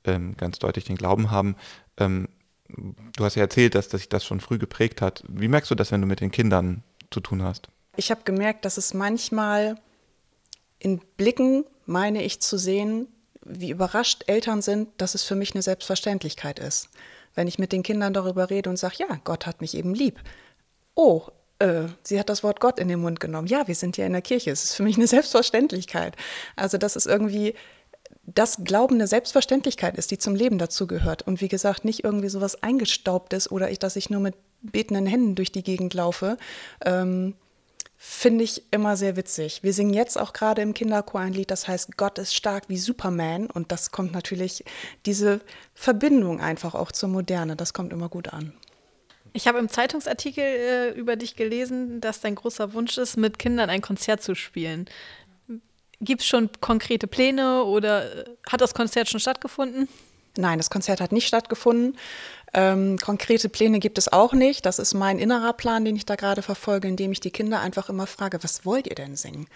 ähm, 0.05 0.37
ganz 0.37 0.59
deutlich 0.59 0.85
den 0.85 0.97
Glauben 0.97 1.31
haben. 1.31 1.57
Ähm, 1.97 2.29
du 2.69 3.25
hast 3.25 3.35
ja 3.35 3.43
erzählt, 3.43 3.75
dass, 3.75 3.89
dass 3.89 4.01
sich 4.01 4.09
das 4.09 4.25
schon 4.25 4.41
früh 4.41 4.59
geprägt 4.59 5.01
hat. 5.01 5.25
Wie 5.29 5.49
merkst 5.49 5.71
du 5.71 5.75
das, 5.75 5.93
wenn 5.93 6.01
du 6.01 6.07
mit 6.07 6.21
den 6.21 6.31
Kindern 6.31 6.83
zu 7.11 7.21
tun 7.21 7.43
hast? 7.43 7.69
Ich 7.97 8.11
habe 8.11 8.23
gemerkt, 8.25 8.65
dass 8.65 8.77
es 8.77 8.95
manchmal 8.95 9.77
in 10.79 11.01
Blicken, 11.17 11.65
meine 11.87 12.23
ich 12.23 12.41
zu 12.41 12.59
sehen, 12.59 13.09
wie 13.45 13.71
überrascht 13.71 14.25
Eltern 14.27 14.63
sind, 14.63 14.89
dass 14.99 15.15
es 15.15 15.25
für 15.25 15.35
mich 15.35 15.55
eine 15.55 15.63
Selbstverständlichkeit 15.63 16.59
ist. 16.59 16.91
Wenn 17.35 17.49
ich 17.49 17.59
mit 17.59 17.73
den 17.73 17.83
Kindern 17.83 18.13
darüber 18.13 18.51
rede 18.51 18.69
und 18.69 18.77
sage, 18.77 18.97
ja, 18.99 19.19
Gott 19.25 19.47
hat 19.47 19.61
mich 19.61 19.75
eben 19.75 19.95
lieb. 19.95 20.21
Oh, 20.95 21.23
äh, 21.59 21.85
sie 22.03 22.19
hat 22.19 22.29
das 22.29 22.43
Wort 22.43 22.61
Gott 22.61 22.79
in 22.79 22.89
den 22.89 23.01
Mund 23.01 23.21
genommen. 23.21 23.49
Ja, 23.49 23.67
wir 23.67 23.75
sind 23.75 23.97
ja 23.97 24.07
in 24.07 24.13
der 24.13 24.23
Kirche. 24.23 24.51
Es 24.51 24.65
ist 24.65 24.75
für 24.75 24.83
mich 24.83 24.97
eine 24.97 25.07
Selbstverständlichkeit. 25.07 26.17
Also 26.57 26.79
das 26.79 26.97
ist 26.97 27.07
irgendwie 27.07 27.55
das 28.35 28.59
Glauben 28.63 28.97
eine 28.97 29.07
Selbstverständlichkeit 29.07 29.97
ist, 29.97 30.11
die 30.11 30.19
zum 30.19 30.35
Leben 30.35 30.59
dazugehört. 30.59 31.23
Und 31.23 31.41
wie 31.41 31.49
gesagt, 31.49 31.85
nicht 31.85 32.05
irgendwie 32.05 32.29
sowas 32.29 32.63
Eingestaubtes 32.63 33.51
oder 33.51 33.71
ich, 33.71 33.79
dass 33.79 33.97
ich 33.97 34.11
nur 34.11 34.21
mit 34.21 34.35
betenden 34.61 35.07
Händen 35.07 35.35
durch 35.35 35.53
die 35.53 35.63
Gegend 35.63 35.95
laufe, 35.95 36.37
ähm, 36.85 37.35
finde 37.97 38.45
ich 38.45 38.63
immer 38.71 38.97
sehr 38.97 39.17
witzig. 39.17 39.63
Wir 39.63 39.73
singen 39.73 39.95
jetzt 39.95 40.19
auch 40.19 40.33
gerade 40.33 40.63
im 40.63 40.75
Kinderchor 40.75 41.21
ein 41.21 41.33
Lied, 41.33 41.51
das 41.51 41.67
heißt 41.67 41.97
Gott 41.97 42.19
ist 42.19 42.35
stark 42.35 42.65
wie 42.69 42.77
Superman. 42.77 43.51
Und 43.51 43.73
das 43.73 43.91
kommt 43.91 44.13
natürlich, 44.13 44.65
diese 45.07 45.41
Verbindung 45.75 46.41
einfach 46.41 46.75
auch 46.75 46.93
zur 46.93 47.09
Moderne, 47.09 47.57
das 47.57 47.73
kommt 47.73 47.93
immer 47.93 48.09
gut 48.09 48.33
an. 48.33 48.53
Ich 49.33 49.47
habe 49.47 49.59
im 49.59 49.69
Zeitungsartikel 49.69 50.45
äh, 50.45 50.91
über 50.91 51.17
dich 51.17 51.37
gelesen, 51.37 52.01
dass 52.01 52.21
dein 52.21 52.35
großer 52.35 52.73
Wunsch 52.73 52.99
ist, 52.99 53.17
mit 53.17 53.39
Kindern 53.39 53.71
ein 53.71 53.83
Konzert 53.83 54.23
zu 54.23 54.35
spielen. 54.35 54.87
Gibt 56.01 56.21
es 56.21 56.27
schon 56.27 56.51
konkrete 56.61 57.07
Pläne 57.07 57.65
oder 57.65 58.05
äh, 58.05 58.25
hat 58.49 58.61
das 58.61 58.75
Konzert 58.75 59.09
schon 59.09 59.21
stattgefunden? 59.21 59.89
Nein, 60.37 60.59
das 60.59 60.71
Konzert 60.71 61.01
hat 61.01 61.11
nicht 61.11 61.27
stattgefunden. 61.27 61.99
Ähm, 62.55 62.99
konkrete 62.99 63.49
Pläne 63.49 63.79
gibt 63.79 63.99
es 63.99 64.13
auch 64.13 64.33
nicht. 64.33 64.65
Das 64.65 64.79
ist 64.79 64.95
mein 64.95 65.19
innerer 65.19 65.53
Plan, 65.53 65.85
den 65.85 65.97
ich 65.97 66.07
da 66.07 66.17
gerade 66.17 66.43
verfolge, 66.43 66.89
indem 66.89 67.13
ich 67.13 67.21
die 67.21 67.31
Kinder 67.31 67.61
einfach 67.61 67.89
immer 67.89 68.07
frage, 68.07 68.43
was 68.43 68.65
wollt 68.65 68.87
ihr 68.87 68.95
denn 68.95 69.17
singen? 69.17 69.47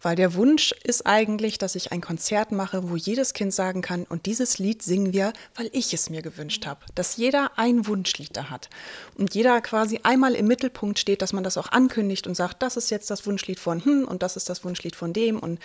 Weil 0.00 0.16
der 0.16 0.34
Wunsch 0.34 0.72
ist 0.84 1.06
eigentlich, 1.06 1.58
dass 1.58 1.74
ich 1.74 1.92
ein 1.92 2.00
Konzert 2.00 2.52
mache, 2.52 2.88
wo 2.90 2.96
jedes 2.96 3.34
Kind 3.34 3.52
sagen 3.52 3.82
kann, 3.82 4.04
und 4.04 4.26
dieses 4.26 4.58
Lied 4.58 4.82
singen 4.82 5.12
wir, 5.12 5.32
weil 5.56 5.68
ich 5.72 5.92
es 5.92 6.08
mir 6.08 6.22
gewünscht 6.22 6.66
habe. 6.66 6.80
Dass 6.94 7.16
jeder 7.16 7.52
ein 7.56 7.86
Wunschlied 7.86 8.36
da 8.36 8.50
hat. 8.50 8.70
Und 9.16 9.34
jeder 9.34 9.60
quasi 9.60 10.00
einmal 10.02 10.34
im 10.34 10.46
Mittelpunkt 10.46 10.98
steht, 10.98 11.22
dass 11.22 11.32
man 11.32 11.44
das 11.44 11.58
auch 11.58 11.70
ankündigt 11.72 12.26
und 12.26 12.34
sagt, 12.34 12.62
das 12.62 12.76
ist 12.76 12.90
jetzt 12.90 13.10
das 13.10 13.26
Wunschlied 13.26 13.60
von 13.60 13.84
hm 13.84 14.04
und 14.04 14.22
das 14.22 14.36
ist 14.36 14.48
das 14.48 14.64
Wunschlied 14.64 14.96
von 14.96 15.12
dem. 15.12 15.38
Und 15.38 15.58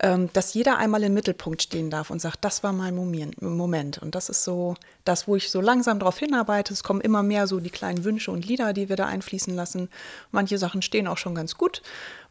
ähm, 0.00 0.30
dass 0.32 0.54
jeder 0.54 0.78
einmal 0.78 1.02
im 1.02 1.14
Mittelpunkt 1.14 1.62
stehen 1.62 1.90
darf 1.90 2.10
und 2.10 2.20
sagt, 2.20 2.44
das 2.44 2.62
war 2.62 2.72
mein 2.72 2.94
Moment. 2.94 3.98
Und 3.98 4.14
das 4.14 4.28
ist 4.28 4.44
so 4.44 4.76
das, 5.04 5.28
wo 5.28 5.36
ich 5.36 5.50
so 5.50 5.60
langsam 5.60 5.98
darauf 5.98 6.18
hinarbeite. 6.30 6.72
Es 6.72 6.82
kommen 6.82 7.00
immer 7.00 7.22
mehr 7.22 7.46
so 7.46 7.60
die 7.60 7.70
kleinen 7.70 8.04
Wünsche 8.04 8.30
und 8.30 8.46
Lieder, 8.46 8.72
die 8.72 8.88
wir 8.88 8.96
da 8.96 9.06
einfließen 9.06 9.54
lassen. 9.54 9.88
Manche 10.30 10.58
Sachen 10.58 10.82
stehen 10.82 11.06
auch 11.06 11.18
schon 11.18 11.34
ganz 11.34 11.56
gut. 11.56 11.82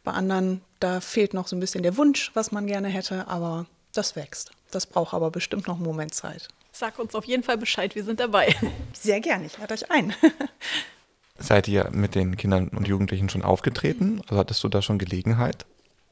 Bei 0.02 0.12
anderen, 0.12 0.62
da 0.80 1.00
fehlt 1.00 1.34
noch 1.34 1.46
so 1.46 1.56
ein 1.56 1.60
bisschen 1.60 1.82
der 1.82 1.96
Wunsch, 1.96 2.30
was 2.34 2.52
man 2.52 2.66
gerne 2.66 2.88
hätte, 2.88 3.28
aber 3.28 3.66
das 3.92 4.16
wächst. 4.16 4.50
Das 4.70 4.86
braucht 4.86 5.14
aber 5.14 5.30
bestimmt 5.30 5.66
noch 5.66 5.76
einen 5.76 5.84
Moment 5.84 6.14
Zeit. 6.14 6.48
Sag 6.72 6.98
uns 6.98 7.14
auf 7.14 7.24
jeden 7.24 7.42
Fall 7.42 7.58
Bescheid, 7.58 7.94
wir 7.94 8.04
sind 8.04 8.20
dabei. 8.20 8.54
Sehr 8.92 9.20
gerne, 9.20 9.46
ich 9.46 9.58
lade 9.58 9.74
euch 9.74 9.90
ein. 9.90 10.14
Seid 11.38 11.68
ihr 11.68 11.90
mit 11.92 12.14
den 12.14 12.36
Kindern 12.36 12.68
und 12.68 12.86
Jugendlichen 12.86 13.28
schon 13.28 13.42
aufgetreten? 13.42 14.20
Also 14.28 14.36
hattest 14.36 14.62
du 14.62 14.68
da 14.68 14.82
schon 14.82 14.98
Gelegenheit? 14.98 15.66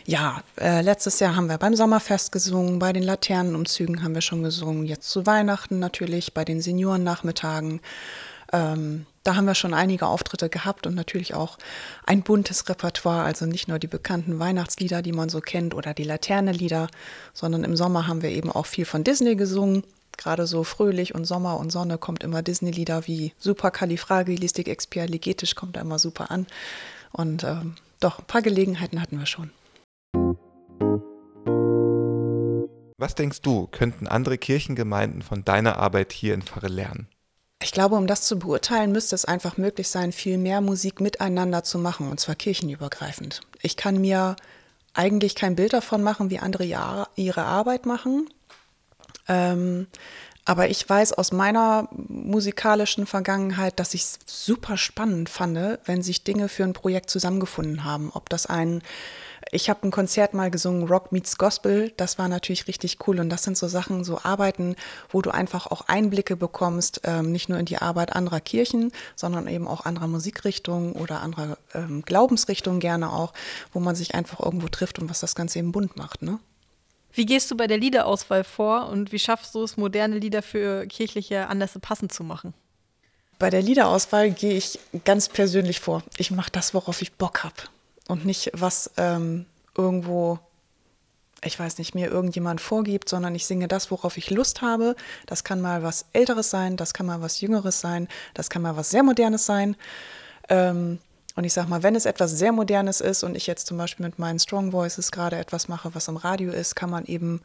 Ja, 0.08 0.42
äh, 0.58 0.80
letztes 0.80 1.20
Jahr 1.20 1.36
haben 1.36 1.50
wir 1.50 1.58
beim 1.58 1.76
Sommerfest 1.76 2.32
gesungen, 2.32 2.78
bei 2.78 2.94
den 2.94 3.02
Laternenumzügen 3.02 4.02
haben 4.02 4.14
wir 4.14 4.22
schon 4.22 4.42
gesungen, 4.42 4.86
jetzt 4.86 5.10
zu 5.10 5.26
Weihnachten 5.26 5.80
natürlich, 5.80 6.32
bei 6.32 6.46
den 6.46 6.62
Seniorennachmittagen. 6.62 7.82
Ähm, 8.54 9.04
da 9.22 9.36
haben 9.36 9.44
wir 9.44 9.54
schon 9.54 9.74
einige 9.74 10.06
Auftritte 10.06 10.48
gehabt 10.48 10.86
und 10.86 10.94
natürlich 10.94 11.34
auch 11.34 11.58
ein 12.06 12.22
buntes 12.22 12.66
Repertoire, 12.70 13.22
also 13.22 13.44
nicht 13.44 13.68
nur 13.68 13.78
die 13.78 13.86
bekannten 13.86 14.38
Weihnachtslieder, 14.38 15.02
die 15.02 15.12
man 15.12 15.28
so 15.28 15.42
kennt, 15.42 15.74
oder 15.74 15.92
die 15.92 16.04
Laternelieder, 16.04 16.88
sondern 17.34 17.62
im 17.62 17.76
Sommer 17.76 18.06
haben 18.06 18.22
wir 18.22 18.30
eben 18.30 18.50
auch 18.50 18.64
viel 18.64 18.86
von 18.86 19.04
Disney 19.04 19.36
gesungen. 19.36 19.82
Gerade 20.16 20.46
so 20.46 20.64
fröhlich 20.64 21.14
und 21.14 21.26
Sommer 21.26 21.60
und 21.60 21.70
Sonne 21.70 21.98
kommt 21.98 22.24
immer 22.24 22.40
Disney-Lieder 22.40 23.06
wie 23.06 23.34
Supercalifragilistikexpialigetisch 23.40 25.54
kommt 25.54 25.76
da 25.76 25.82
immer 25.82 25.98
super 25.98 26.30
an. 26.30 26.46
Und 27.12 27.44
ähm, 27.44 27.74
doch, 28.00 28.20
ein 28.20 28.24
paar 28.24 28.40
Gelegenheiten 28.40 29.02
hatten 29.02 29.18
wir 29.18 29.26
schon. 29.26 29.50
Was 33.00 33.14
denkst 33.14 33.42
du, 33.42 33.68
könnten 33.68 34.08
andere 34.08 34.38
Kirchengemeinden 34.38 35.22
von 35.22 35.44
deiner 35.44 35.78
Arbeit 35.78 36.12
hier 36.12 36.34
in 36.34 36.42
Pfarre 36.42 36.66
lernen? 36.66 37.06
Ich 37.62 37.70
glaube, 37.70 37.94
um 37.94 38.08
das 38.08 38.22
zu 38.22 38.40
beurteilen, 38.40 38.90
müsste 38.90 39.14
es 39.14 39.24
einfach 39.24 39.56
möglich 39.56 39.88
sein, 39.88 40.10
viel 40.10 40.36
mehr 40.36 40.60
Musik 40.60 41.00
miteinander 41.00 41.62
zu 41.62 41.78
machen, 41.78 42.10
und 42.10 42.18
zwar 42.18 42.34
kirchenübergreifend. 42.34 43.40
Ich 43.62 43.76
kann 43.76 44.00
mir 44.00 44.34
eigentlich 44.94 45.36
kein 45.36 45.54
Bild 45.54 45.72
davon 45.72 46.02
machen, 46.02 46.30
wie 46.30 46.40
andere 46.40 46.64
ihre 46.64 47.42
Arbeit 47.42 47.86
machen. 47.86 48.28
Ähm, 49.28 49.86
aber 50.44 50.68
ich 50.68 50.88
weiß 50.88 51.12
aus 51.12 51.30
meiner 51.30 51.88
musikalischen 51.92 53.06
Vergangenheit, 53.06 53.78
dass 53.78 53.94
ich 53.94 54.02
es 54.02 54.18
super 54.26 54.76
spannend 54.76 55.28
fand, 55.28 55.78
wenn 55.84 56.02
sich 56.02 56.24
Dinge 56.24 56.48
für 56.48 56.64
ein 56.64 56.72
Projekt 56.72 57.10
zusammengefunden 57.10 57.84
haben. 57.84 58.10
Ob 58.12 58.28
das 58.28 58.46
ein 58.46 58.82
ich 59.50 59.70
habe 59.70 59.86
ein 59.86 59.90
Konzert 59.90 60.34
mal 60.34 60.50
gesungen, 60.50 60.86
Rock 60.86 61.12
Meets 61.12 61.38
Gospel. 61.38 61.92
Das 61.96 62.18
war 62.18 62.28
natürlich 62.28 62.68
richtig 62.68 62.98
cool. 63.06 63.18
Und 63.20 63.30
das 63.30 63.44
sind 63.44 63.56
so 63.56 63.68
Sachen, 63.68 64.04
so 64.04 64.20
Arbeiten, 64.22 64.76
wo 65.10 65.22
du 65.22 65.30
einfach 65.30 65.66
auch 65.66 65.88
Einblicke 65.88 66.36
bekommst, 66.36 67.00
ähm, 67.04 67.32
nicht 67.32 67.48
nur 67.48 67.58
in 67.58 67.64
die 67.64 67.78
Arbeit 67.78 68.14
anderer 68.14 68.40
Kirchen, 68.40 68.92
sondern 69.16 69.48
eben 69.48 69.66
auch 69.66 69.86
anderer 69.86 70.06
Musikrichtungen 70.06 70.92
oder 70.92 71.20
anderer 71.20 71.56
ähm, 71.74 72.02
Glaubensrichtungen 72.02 72.80
gerne 72.80 73.12
auch, 73.12 73.32
wo 73.72 73.80
man 73.80 73.94
sich 73.94 74.14
einfach 74.14 74.40
irgendwo 74.40 74.68
trifft 74.68 74.98
und 74.98 75.08
was 75.08 75.20
das 75.20 75.34
Ganze 75.34 75.60
eben 75.60 75.72
bunt 75.72 75.96
macht. 75.96 76.22
Ne? 76.22 76.38
Wie 77.12 77.24
gehst 77.24 77.50
du 77.50 77.56
bei 77.56 77.66
der 77.66 77.78
Liederauswahl 77.78 78.44
vor 78.44 78.88
und 78.88 79.12
wie 79.12 79.18
schaffst 79.18 79.54
du 79.54 79.62
es, 79.62 79.76
moderne 79.76 80.18
Lieder 80.18 80.42
für 80.42 80.86
kirchliche 80.86 81.46
Anlässe 81.48 81.80
passend 81.80 82.12
zu 82.12 82.22
machen? 82.22 82.52
Bei 83.38 83.50
der 83.50 83.62
Liederauswahl 83.62 84.30
gehe 84.30 84.54
ich 84.54 84.78
ganz 85.04 85.28
persönlich 85.28 85.80
vor. 85.80 86.02
Ich 86.18 86.30
mache 86.32 86.50
das, 86.50 86.74
worauf 86.74 87.00
ich 87.00 87.12
Bock 87.12 87.44
habe 87.44 87.54
und 88.08 88.24
nicht, 88.24 88.50
was 88.54 88.90
ähm, 88.96 89.46
irgendwo, 89.76 90.40
ich 91.44 91.58
weiß 91.58 91.78
nicht, 91.78 91.94
mir 91.94 92.08
irgendjemand 92.08 92.60
vorgibt, 92.60 93.08
sondern 93.08 93.34
ich 93.36 93.46
singe 93.46 93.68
das, 93.68 93.92
worauf 93.92 94.16
ich 94.16 94.30
Lust 94.30 94.60
habe. 94.60 94.96
Das 95.26 95.44
kann 95.44 95.60
mal 95.60 95.84
was 95.84 96.06
Älteres 96.12 96.50
sein, 96.50 96.76
das 96.76 96.92
kann 96.92 97.06
mal 97.06 97.22
was 97.22 97.40
Jüngeres 97.40 97.80
sein, 97.80 98.08
das 98.34 98.50
kann 98.50 98.62
mal 98.62 98.76
was 98.76 98.90
sehr 98.90 99.04
Modernes 99.04 99.46
sein. 99.46 99.76
Ähm, 100.48 100.98
und 101.36 101.44
ich 101.44 101.52
sage 101.52 101.68
mal, 101.68 101.84
wenn 101.84 101.94
es 101.94 102.04
etwas 102.06 102.32
sehr 102.32 102.50
Modernes 102.50 103.00
ist 103.00 103.22
und 103.22 103.36
ich 103.36 103.46
jetzt 103.46 103.68
zum 103.68 103.78
Beispiel 103.78 104.04
mit 104.04 104.18
meinen 104.18 104.40
Strong 104.40 104.72
Voices 104.72 105.12
gerade 105.12 105.36
etwas 105.36 105.68
mache, 105.68 105.94
was 105.94 106.08
im 106.08 106.16
Radio 106.16 106.50
ist, 106.50 106.74
kann 106.74 106.90
man 106.90 107.04
eben 107.04 107.42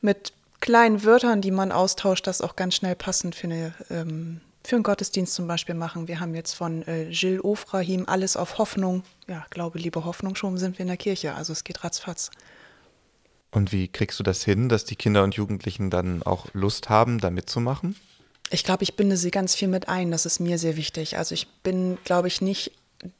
mit 0.00 0.32
kleinen 0.60 1.04
Wörtern, 1.04 1.40
die 1.40 1.52
man 1.52 1.70
austauscht, 1.70 2.26
das 2.26 2.40
auch 2.40 2.56
ganz 2.56 2.74
schnell 2.74 2.96
passend 2.96 3.36
für, 3.36 3.46
eine, 3.46 3.74
ähm, 3.88 4.40
für 4.64 4.76
einen 4.76 4.82
Gottesdienst 4.82 5.34
zum 5.34 5.46
Beispiel 5.46 5.74
machen. 5.74 6.08
Wir 6.08 6.20
haben 6.20 6.34
jetzt 6.34 6.54
von 6.54 6.86
äh, 6.86 7.06
Gilles 7.10 7.42
Ofrahim 7.42 8.04
alles 8.06 8.36
auf 8.36 8.58
Hoffnung. 8.58 9.02
Ja, 9.26 9.46
Glaube, 9.50 9.78
Liebe, 9.78 10.04
Hoffnung, 10.04 10.34
schon 10.34 10.58
sind 10.58 10.78
wir 10.78 10.82
in 10.82 10.88
der 10.88 10.96
Kirche. 10.96 11.34
Also 11.34 11.52
es 11.52 11.64
geht 11.64 11.82
ratzfatz. 11.82 12.30
Und 13.50 13.72
wie 13.72 13.88
kriegst 13.88 14.18
du 14.18 14.22
das 14.22 14.44
hin, 14.44 14.68
dass 14.68 14.84
die 14.84 14.96
Kinder 14.96 15.24
und 15.24 15.34
Jugendlichen 15.34 15.90
dann 15.90 16.22
auch 16.22 16.46
Lust 16.52 16.88
haben, 16.88 17.18
da 17.18 17.30
mitzumachen? 17.30 17.96
Ich 18.50 18.64
glaube, 18.64 18.82
ich 18.82 18.96
binde 18.96 19.16
sie 19.16 19.30
ganz 19.30 19.54
viel 19.54 19.68
mit 19.68 19.88
ein. 19.88 20.10
Das 20.10 20.26
ist 20.26 20.40
mir 20.40 20.58
sehr 20.58 20.76
wichtig. 20.76 21.16
Also 21.16 21.34
ich 21.34 21.48
bin, 21.62 21.98
glaube 22.04 22.28
ich, 22.28 22.40
nicht 22.40 22.72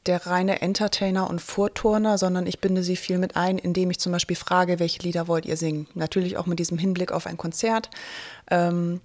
der 0.05 0.27
reine 0.27 0.61
Entertainer 0.61 1.29
und 1.29 1.41
Vorturner, 1.41 2.17
sondern 2.17 2.45
ich 2.45 2.59
binde 2.59 2.83
sie 2.83 2.95
viel 2.95 3.17
mit 3.17 3.35
ein, 3.35 3.57
indem 3.57 3.89
ich 3.89 3.99
zum 3.99 4.11
Beispiel 4.11 4.35
frage, 4.35 4.79
welche 4.79 5.01
Lieder 5.01 5.27
wollt 5.27 5.45
ihr 5.45 5.57
singen? 5.57 5.87
Natürlich 5.95 6.37
auch 6.37 6.45
mit 6.45 6.59
diesem 6.59 6.77
Hinblick 6.77 7.11
auf 7.11 7.25
ein 7.25 7.37
Konzert. 7.37 7.89
Ähm, 8.49 9.01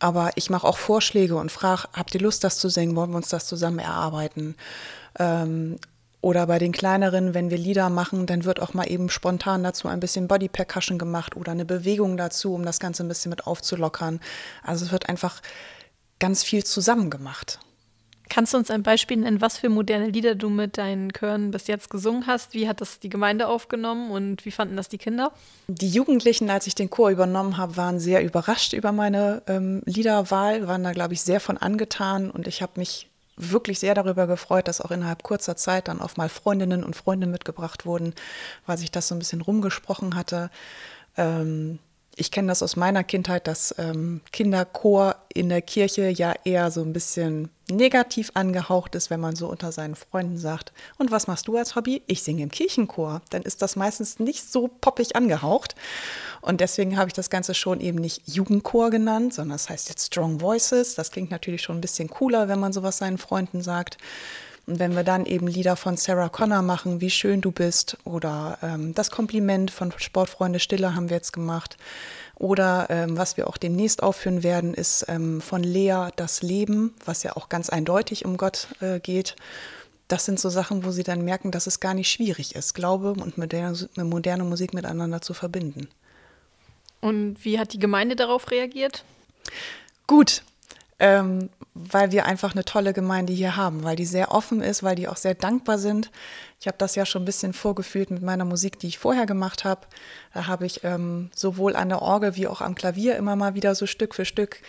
aber 0.00 0.32
ich 0.34 0.50
mache 0.50 0.66
auch 0.66 0.78
Vorschläge 0.78 1.36
und 1.36 1.52
frage, 1.52 1.84
habt 1.92 2.14
ihr 2.14 2.20
Lust, 2.20 2.42
das 2.42 2.58
zu 2.58 2.68
singen? 2.68 2.96
Wollen 2.96 3.10
wir 3.10 3.16
uns 3.16 3.28
das 3.28 3.46
zusammen 3.46 3.78
erarbeiten? 3.78 4.56
Ähm, 5.18 5.78
oder 6.22 6.46
bei 6.46 6.58
den 6.58 6.72
kleineren, 6.72 7.32
wenn 7.32 7.50
wir 7.50 7.56
Lieder 7.56 7.88
machen, 7.88 8.26
dann 8.26 8.44
wird 8.44 8.60
auch 8.60 8.74
mal 8.74 8.90
eben 8.90 9.08
spontan 9.08 9.62
dazu 9.62 9.88
ein 9.88 10.00
bisschen 10.00 10.28
Body 10.28 10.48
Percussion 10.48 10.98
gemacht 10.98 11.36
oder 11.36 11.52
eine 11.52 11.64
Bewegung 11.64 12.16
dazu, 12.16 12.54
um 12.54 12.64
das 12.64 12.78
Ganze 12.78 13.04
ein 13.04 13.08
bisschen 13.08 13.30
mit 13.30 13.46
aufzulockern. 13.46 14.20
Also 14.62 14.84
es 14.84 14.92
wird 14.92 15.08
einfach 15.08 15.40
ganz 16.18 16.42
viel 16.42 16.64
zusammen 16.64 17.08
gemacht. 17.08 17.58
Kannst 18.30 18.54
du 18.54 18.58
uns 18.58 18.70
ein 18.70 18.84
Beispiel 18.84 19.16
nennen, 19.16 19.40
was 19.40 19.58
für 19.58 19.68
moderne 19.68 20.06
Lieder 20.06 20.36
du 20.36 20.48
mit 20.50 20.78
deinen 20.78 21.12
Chören 21.12 21.50
bis 21.50 21.66
jetzt 21.66 21.90
gesungen 21.90 22.28
hast? 22.28 22.54
Wie 22.54 22.68
hat 22.68 22.80
das 22.80 23.00
die 23.00 23.08
Gemeinde 23.08 23.48
aufgenommen 23.48 24.12
und 24.12 24.44
wie 24.44 24.52
fanden 24.52 24.76
das 24.76 24.88
die 24.88 24.98
Kinder? 24.98 25.32
Die 25.66 25.88
Jugendlichen, 25.88 26.48
als 26.48 26.68
ich 26.68 26.76
den 26.76 26.90
Chor 26.90 27.10
übernommen 27.10 27.56
habe, 27.56 27.76
waren 27.76 27.98
sehr 27.98 28.22
überrascht 28.24 28.72
über 28.72 28.92
meine 28.92 29.42
ähm, 29.48 29.82
Liederwahl, 29.84 30.68
waren 30.68 30.84
da, 30.84 30.92
glaube 30.92 31.12
ich, 31.12 31.22
sehr 31.22 31.40
von 31.40 31.58
angetan 31.58 32.30
und 32.30 32.46
ich 32.46 32.62
habe 32.62 32.72
mich 32.76 33.08
wirklich 33.36 33.80
sehr 33.80 33.94
darüber 33.94 34.28
gefreut, 34.28 34.68
dass 34.68 34.80
auch 34.80 34.92
innerhalb 34.92 35.24
kurzer 35.24 35.56
Zeit 35.56 35.88
dann 35.88 36.00
oft 36.00 36.16
mal 36.16 36.28
Freundinnen 36.28 36.84
und 36.84 36.94
Freunde 36.94 37.26
mitgebracht 37.26 37.84
wurden, 37.84 38.14
weil 38.64 38.78
sich 38.78 38.92
das 38.92 39.08
so 39.08 39.16
ein 39.16 39.18
bisschen 39.18 39.40
rumgesprochen 39.40 40.14
hatte. 40.14 40.50
Ähm, 41.16 41.80
ich 42.20 42.30
kenne 42.30 42.48
das 42.48 42.62
aus 42.62 42.76
meiner 42.76 43.02
Kindheit, 43.02 43.46
dass 43.46 43.74
ähm, 43.78 44.20
Kinderchor 44.30 45.16
in 45.32 45.48
der 45.48 45.62
Kirche 45.62 46.10
ja 46.10 46.34
eher 46.44 46.70
so 46.70 46.82
ein 46.82 46.92
bisschen 46.92 47.48
negativ 47.70 48.30
angehaucht 48.34 48.94
ist, 48.94 49.08
wenn 49.08 49.20
man 49.20 49.36
so 49.36 49.48
unter 49.48 49.72
seinen 49.72 49.94
Freunden 49.94 50.36
sagt, 50.36 50.74
und 50.98 51.10
was 51.10 51.28
machst 51.28 51.48
du 51.48 51.56
als 51.56 51.76
Hobby? 51.76 52.02
Ich 52.06 52.22
singe 52.22 52.42
im 52.42 52.50
Kirchenchor. 52.50 53.22
Dann 53.30 53.40
ist 53.40 53.62
das 53.62 53.74
meistens 53.74 54.18
nicht 54.18 54.52
so 54.52 54.68
poppig 54.68 55.16
angehaucht. 55.16 55.74
Und 56.42 56.60
deswegen 56.60 56.98
habe 56.98 57.08
ich 57.08 57.14
das 57.14 57.30
Ganze 57.30 57.54
schon 57.54 57.80
eben 57.80 57.98
nicht 57.98 58.28
Jugendchor 58.28 58.90
genannt, 58.90 59.32
sondern 59.32 59.54
das 59.54 59.70
heißt 59.70 59.88
jetzt 59.88 60.08
Strong 60.08 60.42
Voices. 60.42 60.96
Das 60.96 61.12
klingt 61.12 61.30
natürlich 61.30 61.62
schon 61.62 61.78
ein 61.78 61.80
bisschen 61.80 62.10
cooler, 62.10 62.48
wenn 62.48 62.60
man 62.60 62.74
sowas 62.74 62.98
seinen 62.98 63.16
Freunden 63.16 63.62
sagt. 63.62 63.96
Und 64.70 64.78
wenn 64.78 64.94
wir 64.94 65.02
dann 65.02 65.26
eben 65.26 65.48
Lieder 65.48 65.74
von 65.74 65.96
Sarah 65.96 66.28
Connor 66.28 66.62
machen, 66.62 67.00
wie 67.00 67.10
schön 67.10 67.40
du 67.40 67.50
bist, 67.50 67.98
oder 68.04 68.56
ähm, 68.62 68.94
das 68.94 69.10
Kompliment 69.10 69.72
von 69.72 69.92
Sportfreunde 69.96 70.60
Stille 70.60 70.94
haben 70.94 71.10
wir 71.10 71.16
jetzt 71.16 71.32
gemacht. 71.32 71.76
Oder 72.36 72.86
ähm, 72.88 73.18
was 73.18 73.36
wir 73.36 73.48
auch 73.48 73.56
demnächst 73.56 74.00
aufführen 74.00 74.44
werden, 74.44 74.72
ist 74.72 75.06
ähm, 75.08 75.40
von 75.40 75.64
Lea 75.64 76.10
das 76.14 76.42
Leben, 76.42 76.94
was 77.04 77.24
ja 77.24 77.34
auch 77.34 77.48
ganz 77.48 77.68
eindeutig 77.68 78.24
um 78.24 78.36
Gott 78.36 78.68
äh, 78.80 79.00
geht. 79.00 79.34
Das 80.06 80.24
sind 80.24 80.38
so 80.38 80.50
Sachen, 80.50 80.84
wo 80.84 80.92
sie 80.92 81.02
dann 81.02 81.24
merken, 81.24 81.50
dass 81.50 81.66
es 81.66 81.80
gar 81.80 81.94
nicht 81.94 82.08
schwierig 82.08 82.54
ist, 82.54 82.72
Glaube 82.72 83.14
und 83.14 83.38
moderne, 83.38 83.76
moderne 83.96 84.44
Musik 84.44 84.72
miteinander 84.72 85.20
zu 85.20 85.34
verbinden. 85.34 85.88
Und 87.00 87.44
wie 87.44 87.58
hat 87.58 87.72
die 87.72 87.80
Gemeinde 87.80 88.14
darauf 88.14 88.52
reagiert? 88.52 89.02
Gut, 90.06 90.44
ähm, 91.00 91.48
weil 91.74 92.12
wir 92.12 92.26
einfach 92.26 92.52
eine 92.52 92.64
tolle 92.64 92.92
Gemeinde 92.92 93.32
hier 93.32 93.56
haben, 93.56 93.82
weil 93.84 93.96
die 93.96 94.04
sehr 94.04 94.32
offen 94.32 94.60
ist, 94.60 94.82
weil 94.82 94.96
die 94.96 95.08
auch 95.08 95.16
sehr 95.16 95.34
dankbar 95.34 95.78
sind. 95.78 96.10
Ich 96.60 96.66
habe 96.66 96.76
das 96.78 96.94
ja 96.94 97.06
schon 97.06 97.22
ein 97.22 97.26
bisschen 97.26 97.54
vorgefühlt 97.54 98.10
mit 98.10 98.22
meiner 98.22 98.44
Musik, 98.44 98.78
die 98.78 98.88
ich 98.88 98.98
vorher 98.98 99.26
gemacht 99.26 99.64
habe. 99.64 99.86
Da 100.34 100.46
habe 100.46 100.66
ich 100.66 100.84
ähm, 100.84 101.30
sowohl 101.34 101.74
an 101.74 101.88
der 101.88 102.02
Orgel 102.02 102.36
wie 102.36 102.46
auch 102.46 102.60
am 102.60 102.74
Klavier 102.74 103.16
immer 103.16 103.34
mal 103.34 103.54
wieder 103.54 103.74
so 103.74 103.86
Stück 103.86 104.14
für 104.14 104.26
Stück 104.26 104.60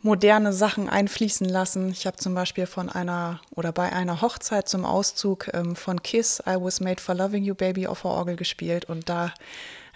moderne 0.00 0.52
Sachen 0.52 0.88
einfließen 0.88 1.48
lassen. 1.48 1.90
Ich 1.90 2.06
habe 2.06 2.16
zum 2.16 2.34
Beispiel 2.34 2.66
von 2.66 2.88
einer 2.88 3.40
oder 3.50 3.72
bei 3.72 3.92
einer 3.92 4.20
Hochzeit 4.20 4.68
zum 4.68 4.84
Auszug 4.84 5.50
ähm, 5.52 5.74
von 5.74 6.02
Kiss 6.02 6.40
I 6.46 6.54
Was 6.54 6.78
Made 6.80 7.02
for 7.02 7.16
Loving 7.16 7.42
You 7.42 7.56
Baby 7.56 7.88
auf 7.88 8.02
der 8.02 8.12
Orgel 8.12 8.36
gespielt 8.36 8.84
und 8.84 9.08
da 9.08 9.32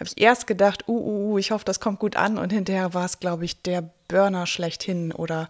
habe 0.03 0.11
ich 0.15 0.21
erst 0.21 0.49
gedacht, 0.49 0.89
uh, 0.89 0.93
uh, 0.93 1.33
uh, 1.33 1.39
ich 1.39 1.53
hoffe, 1.53 1.65
das 1.65 1.79
kommt 1.79 2.01
gut 2.01 2.17
an. 2.17 2.37
Und 2.37 2.53
hinterher 2.53 2.93
war 2.93 3.05
es, 3.05 3.21
glaube 3.21 3.45
ich, 3.45 3.63
der 3.63 3.89
Burner 4.09 4.47
schlechthin. 4.47 5.13
Oder 5.13 5.49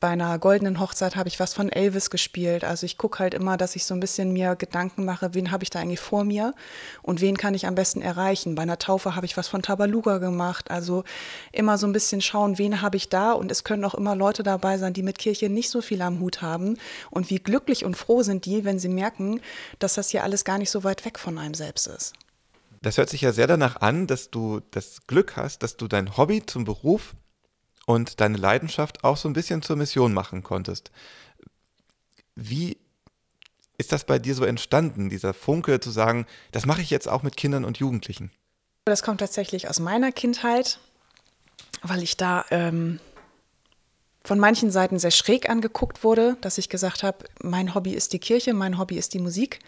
bei 0.00 0.08
einer 0.08 0.36
goldenen 0.40 0.80
Hochzeit 0.80 1.14
habe 1.14 1.28
ich 1.28 1.38
was 1.38 1.54
von 1.54 1.68
Elvis 1.68 2.10
gespielt. 2.10 2.64
Also 2.64 2.86
ich 2.86 2.98
gucke 2.98 3.20
halt 3.20 3.34
immer, 3.34 3.56
dass 3.56 3.76
ich 3.76 3.84
so 3.84 3.94
ein 3.94 4.00
bisschen 4.00 4.32
mir 4.32 4.56
Gedanken 4.56 5.04
mache, 5.04 5.32
wen 5.34 5.52
habe 5.52 5.62
ich 5.62 5.70
da 5.70 5.78
eigentlich 5.78 6.00
vor 6.00 6.24
mir 6.24 6.54
und 7.02 7.20
wen 7.20 7.36
kann 7.36 7.54
ich 7.54 7.68
am 7.68 7.76
besten 7.76 8.02
erreichen. 8.02 8.56
Bei 8.56 8.62
einer 8.62 8.78
Taufe 8.78 9.14
habe 9.14 9.26
ich 9.26 9.36
was 9.36 9.46
von 9.46 9.62
Tabaluga 9.62 10.18
gemacht. 10.18 10.72
Also 10.72 11.04
immer 11.52 11.78
so 11.78 11.86
ein 11.86 11.92
bisschen 11.92 12.20
schauen, 12.20 12.58
wen 12.58 12.82
habe 12.82 12.96
ich 12.96 13.08
da. 13.10 13.30
Und 13.30 13.52
es 13.52 13.62
können 13.62 13.84
auch 13.84 13.94
immer 13.94 14.16
Leute 14.16 14.42
dabei 14.42 14.76
sein, 14.76 14.92
die 14.92 15.04
mit 15.04 15.18
Kirche 15.18 15.48
nicht 15.48 15.70
so 15.70 15.82
viel 15.82 16.02
am 16.02 16.18
Hut 16.18 16.42
haben. 16.42 16.78
Und 17.10 17.30
wie 17.30 17.38
glücklich 17.38 17.84
und 17.84 17.96
froh 17.96 18.24
sind 18.24 18.44
die, 18.44 18.64
wenn 18.64 18.80
sie 18.80 18.88
merken, 18.88 19.40
dass 19.78 19.94
das 19.94 20.10
hier 20.10 20.24
alles 20.24 20.44
gar 20.44 20.58
nicht 20.58 20.70
so 20.70 20.82
weit 20.82 21.04
weg 21.04 21.16
von 21.16 21.38
einem 21.38 21.54
selbst 21.54 21.86
ist. 21.86 22.14
Das 22.84 22.98
hört 22.98 23.08
sich 23.08 23.22
ja 23.22 23.32
sehr 23.32 23.46
danach 23.46 23.76
an, 23.76 24.06
dass 24.06 24.30
du 24.30 24.60
das 24.70 25.06
Glück 25.06 25.38
hast, 25.38 25.62
dass 25.62 25.78
du 25.78 25.88
dein 25.88 26.18
Hobby 26.18 26.44
zum 26.44 26.64
Beruf 26.64 27.14
und 27.86 28.20
deine 28.20 28.36
Leidenschaft 28.36 29.04
auch 29.04 29.16
so 29.16 29.26
ein 29.26 29.32
bisschen 29.32 29.62
zur 29.62 29.76
Mission 29.76 30.12
machen 30.12 30.42
konntest. 30.42 30.90
Wie 32.34 32.76
ist 33.78 33.92
das 33.92 34.04
bei 34.04 34.18
dir 34.18 34.34
so 34.34 34.44
entstanden, 34.44 35.08
dieser 35.08 35.32
Funke 35.32 35.80
zu 35.80 35.90
sagen, 35.90 36.26
das 36.52 36.66
mache 36.66 36.82
ich 36.82 36.90
jetzt 36.90 37.08
auch 37.08 37.22
mit 37.22 37.38
Kindern 37.38 37.64
und 37.64 37.78
Jugendlichen? 37.78 38.30
Das 38.84 39.02
kommt 39.02 39.20
tatsächlich 39.20 39.66
aus 39.70 39.80
meiner 39.80 40.12
Kindheit, 40.12 40.78
weil 41.80 42.02
ich 42.02 42.18
da 42.18 42.44
ähm, 42.50 43.00
von 44.24 44.38
manchen 44.38 44.70
Seiten 44.70 44.98
sehr 44.98 45.10
schräg 45.10 45.48
angeguckt 45.48 46.04
wurde, 46.04 46.36
dass 46.42 46.58
ich 46.58 46.68
gesagt 46.68 47.02
habe, 47.02 47.24
mein 47.42 47.74
Hobby 47.74 47.94
ist 47.94 48.12
die 48.12 48.18
Kirche, 48.18 48.52
mein 48.52 48.76
Hobby 48.76 48.98
ist 48.98 49.14
die 49.14 49.20
Musik. 49.20 49.60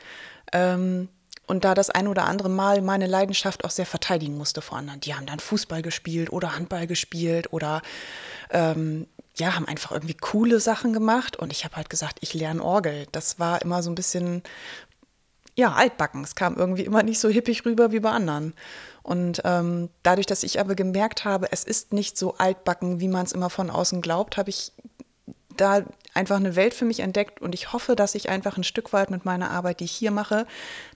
Ähm, 0.52 1.08
und 1.46 1.64
da 1.64 1.74
das 1.74 1.90
ein 1.90 2.08
oder 2.08 2.24
andere 2.24 2.48
Mal 2.48 2.82
meine 2.82 3.06
Leidenschaft 3.06 3.64
auch 3.64 3.70
sehr 3.70 3.86
verteidigen 3.86 4.36
musste 4.36 4.62
vor 4.62 4.78
anderen. 4.78 5.00
Die 5.00 5.14
haben 5.14 5.26
dann 5.26 5.38
Fußball 5.38 5.82
gespielt 5.82 6.32
oder 6.32 6.56
Handball 6.56 6.86
gespielt 6.86 7.52
oder 7.52 7.82
ähm, 8.50 9.06
ja, 9.36 9.54
haben 9.54 9.68
einfach 9.68 9.92
irgendwie 9.92 10.14
coole 10.14 10.60
Sachen 10.60 10.92
gemacht. 10.92 11.36
Und 11.36 11.52
ich 11.52 11.64
habe 11.64 11.76
halt 11.76 11.90
gesagt, 11.90 12.18
ich 12.20 12.34
lerne 12.34 12.62
Orgel. 12.62 13.06
Das 13.12 13.38
war 13.38 13.62
immer 13.62 13.82
so 13.82 13.90
ein 13.90 13.94
bisschen, 13.94 14.42
ja, 15.54 15.72
altbacken. 15.72 16.24
Es 16.24 16.34
kam 16.34 16.56
irgendwie 16.56 16.84
immer 16.84 17.02
nicht 17.02 17.20
so 17.20 17.28
hippig 17.28 17.64
rüber 17.64 17.92
wie 17.92 18.00
bei 18.00 18.10
anderen. 18.10 18.54
Und 19.02 19.42
ähm, 19.44 19.90
dadurch, 20.02 20.26
dass 20.26 20.42
ich 20.42 20.58
aber 20.58 20.74
gemerkt 20.74 21.24
habe, 21.24 21.52
es 21.52 21.62
ist 21.64 21.92
nicht 21.92 22.18
so 22.18 22.34
altbacken, 22.38 22.98
wie 22.98 23.08
man 23.08 23.24
es 23.24 23.32
immer 23.32 23.50
von 23.50 23.70
außen 23.70 24.00
glaubt, 24.00 24.36
habe 24.36 24.50
ich 24.50 24.72
da 25.60 25.84
einfach 26.14 26.36
eine 26.36 26.56
Welt 26.56 26.74
für 26.74 26.84
mich 26.84 27.00
entdeckt 27.00 27.40
und 27.42 27.54
ich 27.54 27.72
hoffe, 27.72 27.94
dass 27.94 28.14
ich 28.14 28.28
einfach 28.28 28.56
ein 28.56 28.64
Stück 28.64 28.92
weit 28.92 29.10
mit 29.10 29.24
meiner 29.24 29.50
Arbeit, 29.50 29.80
die 29.80 29.84
ich 29.84 29.92
hier 29.92 30.10
mache, 30.10 30.46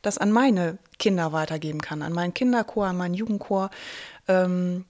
das 0.03 0.18
an 0.18 0.33
meine 0.33 0.79
Kinder 0.99 1.33
weitergeben 1.33 1.81
kann, 1.81 2.03
an 2.03 2.12
meinen 2.12 2.35
Kinderchor, 2.35 2.87
an 2.87 2.96
meinen 2.96 3.14
Jugendchor, 3.14 3.70
ähm, 4.29 4.87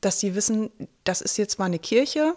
dass 0.00 0.20
sie 0.20 0.34
wissen, 0.34 0.70
das 1.04 1.20
ist 1.20 1.36
jetzt 1.36 1.58
mal 1.58 1.66
eine 1.66 1.78
Kirche 1.78 2.36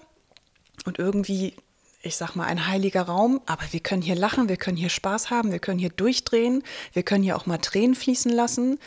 und 0.85 0.99
irgendwie, 0.99 1.55
ich 2.01 2.15
sag 2.15 2.35
mal, 2.35 2.45
ein 2.45 2.67
heiliger 2.67 3.03
Raum, 3.03 3.41
aber 3.45 3.63
wir 3.71 3.79
können 3.79 4.01
hier 4.01 4.15
lachen, 4.15 4.49
wir 4.49 4.57
können 4.57 4.77
hier 4.77 4.89
Spaß 4.89 5.29
haben, 5.29 5.51
wir 5.51 5.59
können 5.59 5.79
hier 5.79 5.89
durchdrehen, 5.89 6.63
wir 6.93 7.03
können 7.03 7.23
hier 7.23 7.35
auch 7.35 7.45
mal 7.45 7.57
Tränen 7.57 7.95
fließen 7.95 8.31
lassen. 8.31 8.79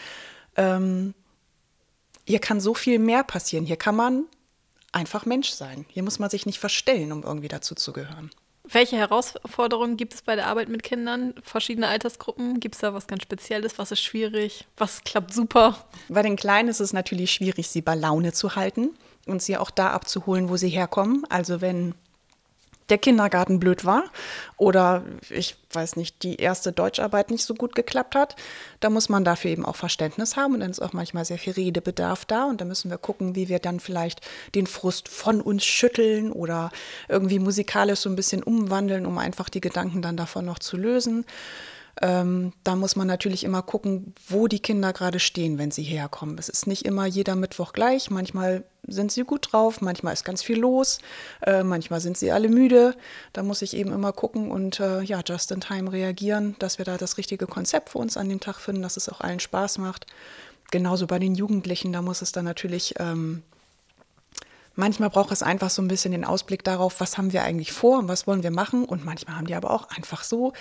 Ähm, 0.56 1.14
hier 2.24 2.40
kann 2.40 2.60
so 2.60 2.74
viel 2.74 2.98
mehr 2.98 3.24
passieren. 3.24 3.64
Hier 3.64 3.76
kann 3.76 3.96
man 3.96 4.24
einfach 4.92 5.26
Mensch 5.26 5.50
sein. 5.50 5.84
Hier 5.88 6.02
muss 6.02 6.18
man 6.18 6.30
sich 6.30 6.46
nicht 6.46 6.58
verstellen, 6.58 7.12
um 7.12 7.22
irgendwie 7.22 7.48
dazu 7.48 7.74
zu 7.74 7.92
gehören. 7.92 8.30
Welche 8.70 8.96
Herausforderungen 8.96 9.96
gibt 9.96 10.12
es 10.12 10.22
bei 10.22 10.36
der 10.36 10.46
Arbeit 10.46 10.68
mit 10.68 10.82
Kindern? 10.82 11.32
Verschiedene 11.42 11.88
Altersgruppen? 11.88 12.60
Gibt 12.60 12.74
es 12.74 12.82
da 12.82 12.92
was 12.92 13.06
ganz 13.06 13.22
Spezielles? 13.22 13.78
Was 13.78 13.92
ist 13.92 14.02
schwierig? 14.02 14.66
Was 14.76 15.04
klappt 15.04 15.32
super? 15.32 15.86
Bei 16.08 16.20
den 16.22 16.36
Kleinen 16.36 16.68
ist 16.68 16.80
es 16.80 16.92
natürlich 16.92 17.32
schwierig, 17.32 17.68
sie 17.68 17.80
bei 17.80 17.94
Laune 17.94 18.32
zu 18.32 18.56
halten 18.56 18.90
und 19.26 19.40
sie 19.40 19.56
auch 19.56 19.70
da 19.70 19.90
abzuholen, 19.90 20.50
wo 20.50 20.58
sie 20.58 20.68
herkommen. 20.68 21.24
Also 21.30 21.62
wenn 21.62 21.94
der 22.88 22.98
Kindergarten 22.98 23.60
blöd 23.60 23.84
war 23.84 24.04
oder 24.56 25.04
ich 25.30 25.56
weiß 25.72 25.96
nicht, 25.96 26.22
die 26.22 26.36
erste 26.36 26.72
Deutscharbeit 26.72 27.30
nicht 27.30 27.44
so 27.44 27.54
gut 27.54 27.74
geklappt 27.74 28.14
hat, 28.14 28.36
da 28.80 28.90
muss 28.90 29.08
man 29.08 29.24
dafür 29.24 29.50
eben 29.50 29.64
auch 29.64 29.76
Verständnis 29.76 30.36
haben 30.36 30.54
und 30.54 30.60
dann 30.60 30.70
ist 30.70 30.80
auch 30.80 30.92
manchmal 30.92 31.24
sehr 31.24 31.38
viel 31.38 31.52
Redebedarf 31.52 32.24
da 32.24 32.44
und 32.44 32.60
da 32.60 32.64
müssen 32.64 32.90
wir 32.90 32.98
gucken, 32.98 33.34
wie 33.34 33.48
wir 33.48 33.58
dann 33.58 33.80
vielleicht 33.80 34.20
den 34.54 34.66
Frust 34.66 35.08
von 35.08 35.40
uns 35.40 35.64
schütteln 35.64 36.32
oder 36.32 36.70
irgendwie 37.08 37.38
musikalisch 37.38 38.00
so 38.00 38.08
ein 38.08 38.16
bisschen 38.16 38.42
umwandeln, 38.42 39.06
um 39.06 39.18
einfach 39.18 39.48
die 39.48 39.60
Gedanken 39.60 40.02
dann 40.02 40.16
davon 40.16 40.44
noch 40.44 40.58
zu 40.58 40.76
lösen. 40.76 41.26
Ähm, 42.00 42.52
da 42.62 42.76
muss 42.76 42.94
man 42.96 43.06
natürlich 43.06 43.42
immer 43.42 43.62
gucken, 43.62 44.14
wo 44.28 44.46
die 44.46 44.60
Kinder 44.60 44.92
gerade 44.92 45.18
stehen, 45.18 45.58
wenn 45.58 45.70
sie 45.70 45.82
herkommen. 45.82 46.38
Es 46.38 46.48
ist 46.48 46.66
nicht 46.66 46.84
immer 46.84 47.06
jeder 47.06 47.34
Mittwoch 47.34 47.72
gleich. 47.72 48.10
Manchmal 48.10 48.64
sind 48.86 49.10
sie 49.10 49.24
gut 49.24 49.48
drauf, 49.52 49.80
manchmal 49.80 50.12
ist 50.12 50.24
ganz 50.24 50.42
viel 50.42 50.58
los, 50.58 50.98
äh, 51.42 51.62
manchmal 51.62 52.00
sind 52.00 52.16
sie 52.16 52.30
alle 52.30 52.48
müde. 52.48 52.94
Da 53.32 53.42
muss 53.42 53.62
ich 53.62 53.74
eben 53.74 53.92
immer 53.92 54.12
gucken 54.12 54.50
und 54.50 54.78
äh, 54.80 55.02
ja, 55.02 55.20
just 55.26 55.50
in 55.50 55.60
time 55.60 55.90
reagieren, 55.90 56.54
dass 56.60 56.78
wir 56.78 56.84
da 56.84 56.96
das 56.96 57.18
richtige 57.18 57.46
Konzept 57.46 57.90
für 57.90 57.98
uns 57.98 58.16
an 58.16 58.28
dem 58.28 58.40
Tag 58.40 58.60
finden, 58.60 58.82
dass 58.82 58.96
es 58.96 59.08
auch 59.08 59.20
allen 59.20 59.40
Spaß 59.40 59.78
macht. 59.78 60.06
Genauso 60.70 61.06
bei 61.06 61.18
den 61.18 61.34
Jugendlichen, 61.34 61.92
da 61.92 62.02
muss 62.02 62.22
es 62.22 62.32
dann 62.32 62.44
natürlich 62.44 62.94
ähm, 62.98 63.42
Manchmal 64.78 65.10
braucht 65.10 65.32
es 65.32 65.42
einfach 65.42 65.70
so 65.70 65.82
ein 65.82 65.88
bisschen 65.88 66.12
den 66.12 66.24
Ausblick 66.24 66.62
darauf, 66.62 67.00
was 67.00 67.18
haben 67.18 67.32
wir 67.32 67.42
eigentlich 67.42 67.72
vor 67.72 67.98
und 67.98 68.06
was 68.06 68.28
wollen 68.28 68.44
wir 68.44 68.52
machen. 68.52 68.84
Und 68.84 69.04
manchmal 69.04 69.34
haben 69.34 69.48
die 69.48 69.56
aber 69.56 69.72
auch 69.72 69.88
einfach 69.90 70.22
so 70.22 70.52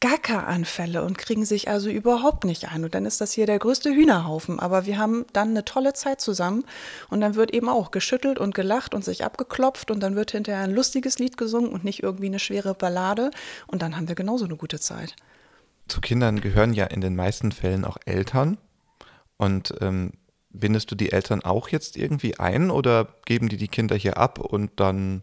Gackeranfälle 0.00 1.04
und 1.04 1.18
kriegen 1.18 1.44
sich 1.44 1.68
also 1.68 1.90
überhaupt 1.90 2.44
nicht 2.44 2.68
ein. 2.72 2.84
Und 2.84 2.94
dann 2.94 3.04
ist 3.04 3.20
das 3.20 3.32
hier 3.32 3.44
der 3.44 3.58
größte 3.58 3.90
Hühnerhaufen. 3.90 4.58
Aber 4.58 4.86
wir 4.86 4.96
haben 4.96 5.26
dann 5.34 5.50
eine 5.50 5.64
tolle 5.64 5.92
Zeit 5.92 6.22
zusammen 6.22 6.64
und 7.10 7.20
dann 7.20 7.34
wird 7.34 7.52
eben 7.52 7.68
auch 7.68 7.90
geschüttelt 7.90 8.38
und 8.38 8.54
gelacht 8.54 8.94
und 8.94 9.04
sich 9.04 9.24
abgeklopft 9.24 9.90
und 9.90 10.00
dann 10.00 10.16
wird 10.16 10.30
hinterher 10.30 10.64
ein 10.64 10.74
lustiges 10.74 11.18
Lied 11.18 11.36
gesungen 11.36 11.70
und 11.70 11.84
nicht 11.84 12.02
irgendwie 12.02 12.26
eine 12.26 12.38
schwere 12.38 12.74
Ballade. 12.74 13.30
Und 13.66 13.82
dann 13.82 13.94
haben 13.94 14.08
wir 14.08 14.14
genauso 14.14 14.46
eine 14.46 14.56
gute 14.56 14.80
Zeit. 14.80 15.14
Zu 15.86 16.00
Kindern 16.00 16.40
gehören 16.40 16.72
ja 16.72 16.86
in 16.86 17.02
den 17.02 17.14
meisten 17.14 17.52
Fällen 17.52 17.84
auch 17.84 17.98
Eltern. 18.06 18.56
Und 19.36 19.74
ähm, 19.82 20.12
bindest 20.48 20.90
du 20.90 20.94
die 20.94 21.12
Eltern 21.12 21.42
auch 21.42 21.68
jetzt 21.68 21.98
irgendwie 21.98 22.38
ein 22.38 22.70
oder 22.70 23.08
geben 23.26 23.50
die 23.50 23.58
die 23.58 23.68
Kinder 23.68 23.96
hier 23.96 24.16
ab 24.16 24.38
und 24.38 24.80
dann 24.80 25.22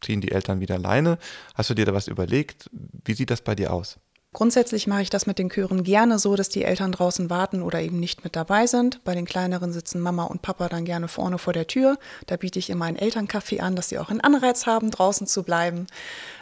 ziehen 0.00 0.22
die 0.22 0.32
Eltern 0.32 0.60
wieder 0.60 0.76
alleine? 0.76 1.18
Hast 1.54 1.68
du 1.68 1.74
dir 1.74 1.84
da 1.84 1.92
was 1.92 2.08
überlegt? 2.08 2.70
Wie 2.72 3.14
sieht 3.14 3.30
das 3.30 3.42
bei 3.42 3.54
dir 3.54 3.72
aus? 3.72 3.98
Grundsätzlich 4.34 4.88
mache 4.88 5.02
ich 5.02 5.10
das 5.10 5.26
mit 5.26 5.38
den 5.38 5.48
Chören 5.48 5.84
gerne 5.84 6.18
so, 6.18 6.34
dass 6.34 6.48
die 6.48 6.64
Eltern 6.64 6.90
draußen 6.90 7.30
warten 7.30 7.62
oder 7.62 7.80
eben 7.80 8.00
nicht 8.00 8.24
mit 8.24 8.34
dabei 8.34 8.66
sind. 8.66 9.02
Bei 9.04 9.14
den 9.14 9.26
kleineren 9.26 9.72
sitzen 9.72 10.00
Mama 10.00 10.24
und 10.24 10.42
Papa 10.42 10.68
dann 10.68 10.84
gerne 10.84 11.06
vorne 11.06 11.38
vor 11.38 11.52
der 11.52 11.68
Tür. 11.68 11.98
Da 12.26 12.36
biete 12.36 12.58
ich 12.58 12.68
immer 12.68 12.86
einen 12.86 12.96
Elternkaffee 12.96 13.60
an, 13.60 13.76
dass 13.76 13.90
sie 13.90 13.98
auch 14.00 14.10
einen 14.10 14.20
Anreiz 14.20 14.66
haben, 14.66 14.90
draußen 14.90 15.28
zu 15.28 15.44
bleiben. 15.44 15.86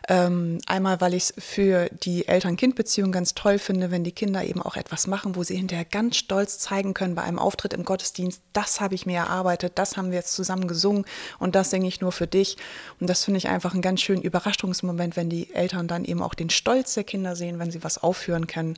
Ähm, 0.09 0.59
einmal, 0.67 1.01
weil 1.01 1.15
ich 1.15 1.25
es 1.25 1.35
für 1.39 1.89
die 1.91 2.27
Eltern-Kind-Beziehung 2.27 3.13
ganz 3.13 3.35
toll 3.35 3.59
finde, 3.59 3.91
wenn 3.91 4.03
die 4.03 4.13
Kinder 4.13 4.45
eben 4.45 4.61
auch 4.61 4.77
etwas 4.77 5.07
machen, 5.07 5.37
wo 5.37 5.45
sie 5.45 5.57
hinterher 5.57 5.85
ganz 5.85 6.17
stolz 6.17 6.59
zeigen 6.59 6.93
können 6.93 7.15
bei 7.15 7.23
einem 7.23 7.39
Auftritt 7.39 7.73
im 7.73 7.85
Gottesdienst, 7.85 8.43
das 8.53 8.81
habe 8.81 8.95
ich 8.95 9.07
mir 9.07 9.19
erarbeitet, 9.19 9.73
das 9.77 9.97
haben 9.97 10.11
wir 10.11 10.19
jetzt 10.19 10.35
zusammen 10.35 10.67
gesungen 10.67 11.05
und 11.39 11.55
das 11.55 11.71
singe 11.71 11.87
ich 11.87 12.01
nur 12.01 12.13
für 12.13 12.27
dich. 12.27 12.57
Und 13.01 13.09
das 13.09 13.25
finde 13.25 13.39
ich 13.39 13.49
einfach 13.49 13.73
einen 13.73 13.83
ganz 13.83 14.01
schönen 14.01 14.23
Überraschungsmoment, 14.23 15.17
wenn 15.17 15.31
die 15.31 15.55
Eltern 15.55 15.87
dann 15.87 16.05
eben 16.05 16.23
auch 16.23 16.35
den 16.35 16.51
Stolz 16.51 16.95
der 16.95 17.05
Kinder 17.05 17.37
sehen, 17.37 17.59
wenn 17.59 17.71
sie 17.71 17.85
was 17.85 17.99
aufführen 17.99 18.47
können. 18.47 18.77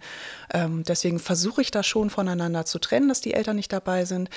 Ähm, 0.52 0.84
deswegen 0.84 1.18
versuche 1.18 1.62
ich 1.62 1.70
das 1.70 1.87
schon 1.87 2.10
voneinander 2.10 2.66
zu 2.66 2.78
trennen, 2.78 3.08
dass 3.08 3.22
die 3.22 3.34
Eltern 3.34 3.56
nicht 3.56 3.72
dabei 3.72 4.04
sind. 4.04 4.28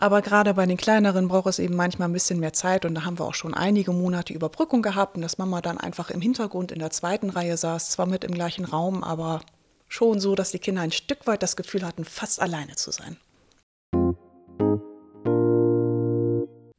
Aber 0.00 0.22
gerade 0.22 0.54
bei 0.54 0.64
den 0.64 0.76
kleineren 0.76 1.26
braucht 1.26 1.48
es 1.48 1.58
eben 1.58 1.74
manchmal 1.74 2.08
ein 2.08 2.12
bisschen 2.12 2.38
mehr 2.38 2.52
Zeit 2.52 2.84
und 2.84 2.94
da 2.94 3.04
haben 3.04 3.18
wir 3.18 3.24
auch 3.24 3.34
schon 3.34 3.52
einige 3.52 3.90
Monate 3.90 4.32
Überbrückung 4.32 4.80
gehabt 4.80 5.16
und 5.16 5.22
dass 5.22 5.38
Mama 5.38 5.60
dann 5.60 5.76
einfach 5.76 6.10
im 6.10 6.20
Hintergrund 6.20 6.70
in 6.70 6.78
der 6.78 6.90
zweiten 6.90 7.30
Reihe 7.30 7.56
saß, 7.56 7.90
zwar 7.90 8.06
mit 8.06 8.22
im 8.22 8.32
gleichen 8.32 8.64
Raum, 8.64 9.02
aber 9.02 9.40
schon 9.88 10.20
so, 10.20 10.36
dass 10.36 10.52
die 10.52 10.60
Kinder 10.60 10.82
ein 10.82 10.92
Stück 10.92 11.26
weit 11.26 11.42
das 11.42 11.56
Gefühl 11.56 11.84
hatten, 11.84 12.04
fast 12.04 12.40
alleine 12.40 12.76
zu 12.76 12.92
sein. 12.92 13.16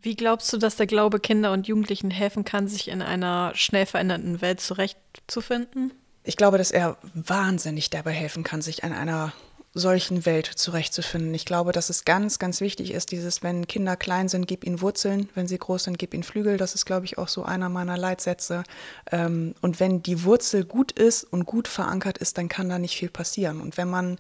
Wie 0.02 0.16
glaubst 0.16 0.54
du, 0.54 0.58
dass 0.58 0.78
der 0.78 0.88
Glaube 0.88 1.20
Kinder 1.20 1.52
und 1.52 1.68
Jugendlichen 1.68 2.12
helfen 2.12 2.46
kann, 2.46 2.70
sich 2.70 2.88
in 2.88 3.02
einer 3.02 3.52
schnell 3.54 3.86
verändernden 3.86 4.40
Welt 4.40 4.62
zurechtzufinden? 4.62 5.92
Ich 6.24 6.38
glaube, 6.38 6.58
dass 6.58 6.72
er 6.72 6.96
wahnsinnig 7.14 7.90
dabei 7.90 8.12
helfen 8.12 8.46
kann, 8.46 8.62
sich 8.62 8.82
in 8.84 8.94
einer 8.94 9.34
solchen 9.74 10.26
Welt 10.26 10.48
zurechtzufinden. 10.48 11.34
Ich 11.34 11.46
glaube, 11.46 11.72
dass 11.72 11.90
es 11.90 12.04
ganz, 12.06 12.40
ganz 12.40 12.60
wichtig 12.60 12.92
ist, 12.92 13.12
dieses, 13.12 13.44
wenn 13.44 13.68
Kinder 13.68 13.96
klein 13.96 14.28
sind, 14.28 14.48
gib 14.48 14.66
ihnen 14.66 14.82
Wurzeln, 14.82 15.30
wenn 15.36 15.48
sie 15.48 15.58
groß 15.58 15.84
sind, 15.86 16.00
gib 16.00 16.14
ihnen 16.14 16.24
Flügel. 16.24 16.58
Das 16.58 16.76
ist, 16.76 16.86
glaube 16.86 17.06
ich, 17.06 17.18
auch 17.18 17.28
so 17.28 17.44
einer 17.44 17.70
meiner 17.70 17.98
Leitsätze. 17.98 18.64
Ähm, 19.12 19.54
und 19.62 19.80
wenn 19.80 20.02
die 20.02 20.24
Wurzel 20.24 20.66
gut 20.66 20.92
ist 20.92 21.24
und 21.24 21.46
gut 21.46 21.68
verankert 21.68 22.18
ist, 22.18 22.38
dann 22.38 22.50
kann 22.50 22.70
da 22.70 22.80
nicht 22.80 22.98
viel 22.98 23.10
passieren. 23.10 23.62
Und 23.62 23.78
wenn 23.78 23.90
man 23.90 24.18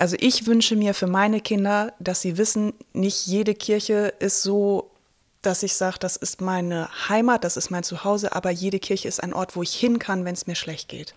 also 0.00 0.16
ich 0.18 0.46
wünsche 0.46 0.76
mir 0.76 0.94
für 0.94 1.06
meine 1.06 1.42
Kinder, 1.42 1.92
dass 1.98 2.22
sie 2.22 2.38
wissen, 2.38 2.72
nicht 2.94 3.26
jede 3.26 3.54
Kirche 3.54 4.14
ist 4.18 4.40
so, 4.40 4.90
dass 5.42 5.62
ich 5.62 5.74
sage, 5.74 5.98
das 6.00 6.16
ist 6.16 6.40
meine 6.40 6.88
Heimat, 7.10 7.44
das 7.44 7.58
ist 7.58 7.70
mein 7.70 7.82
Zuhause, 7.82 8.34
aber 8.34 8.50
jede 8.50 8.78
Kirche 8.78 9.08
ist 9.08 9.22
ein 9.22 9.34
Ort, 9.34 9.56
wo 9.56 9.62
ich 9.62 9.74
hin 9.74 9.98
kann, 9.98 10.24
wenn 10.24 10.32
es 10.32 10.46
mir 10.46 10.54
schlecht 10.54 10.88
geht. 10.88 11.14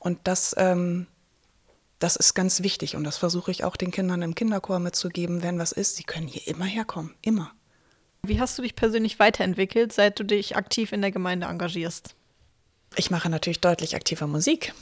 Und 0.00 0.18
das, 0.24 0.52
ähm, 0.58 1.06
das 1.98 2.16
ist 2.16 2.34
ganz 2.34 2.62
wichtig 2.62 2.96
und 2.96 3.04
das 3.04 3.16
versuche 3.16 3.50
ich 3.50 3.64
auch 3.64 3.76
den 3.76 3.90
Kindern 3.90 4.22
im 4.22 4.34
Kinderchor 4.34 4.78
mitzugeben. 4.78 5.42
Wenn 5.42 5.58
was 5.58 5.72
ist, 5.72 5.96
sie 5.96 6.04
können 6.04 6.28
hier 6.28 6.46
immer 6.46 6.64
herkommen, 6.64 7.14
immer. 7.22 7.52
Wie 8.22 8.40
hast 8.40 8.58
du 8.58 8.62
dich 8.62 8.74
persönlich 8.74 9.18
weiterentwickelt, 9.18 9.92
seit 9.92 10.18
du 10.18 10.24
dich 10.24 10.56
aktiv 10.56 10.92
in 10.92 11.00
der 11.00 11.10
Gemeinde 11.10 11.46
engagierst? 11.46 12.14
Ich 12.96 13.10
mache 13.10 13.28
natürlich 13.28 13.60
deutlich 13.60 13.94
aktiver 13.94 14.26
Musik. 14.26 14.72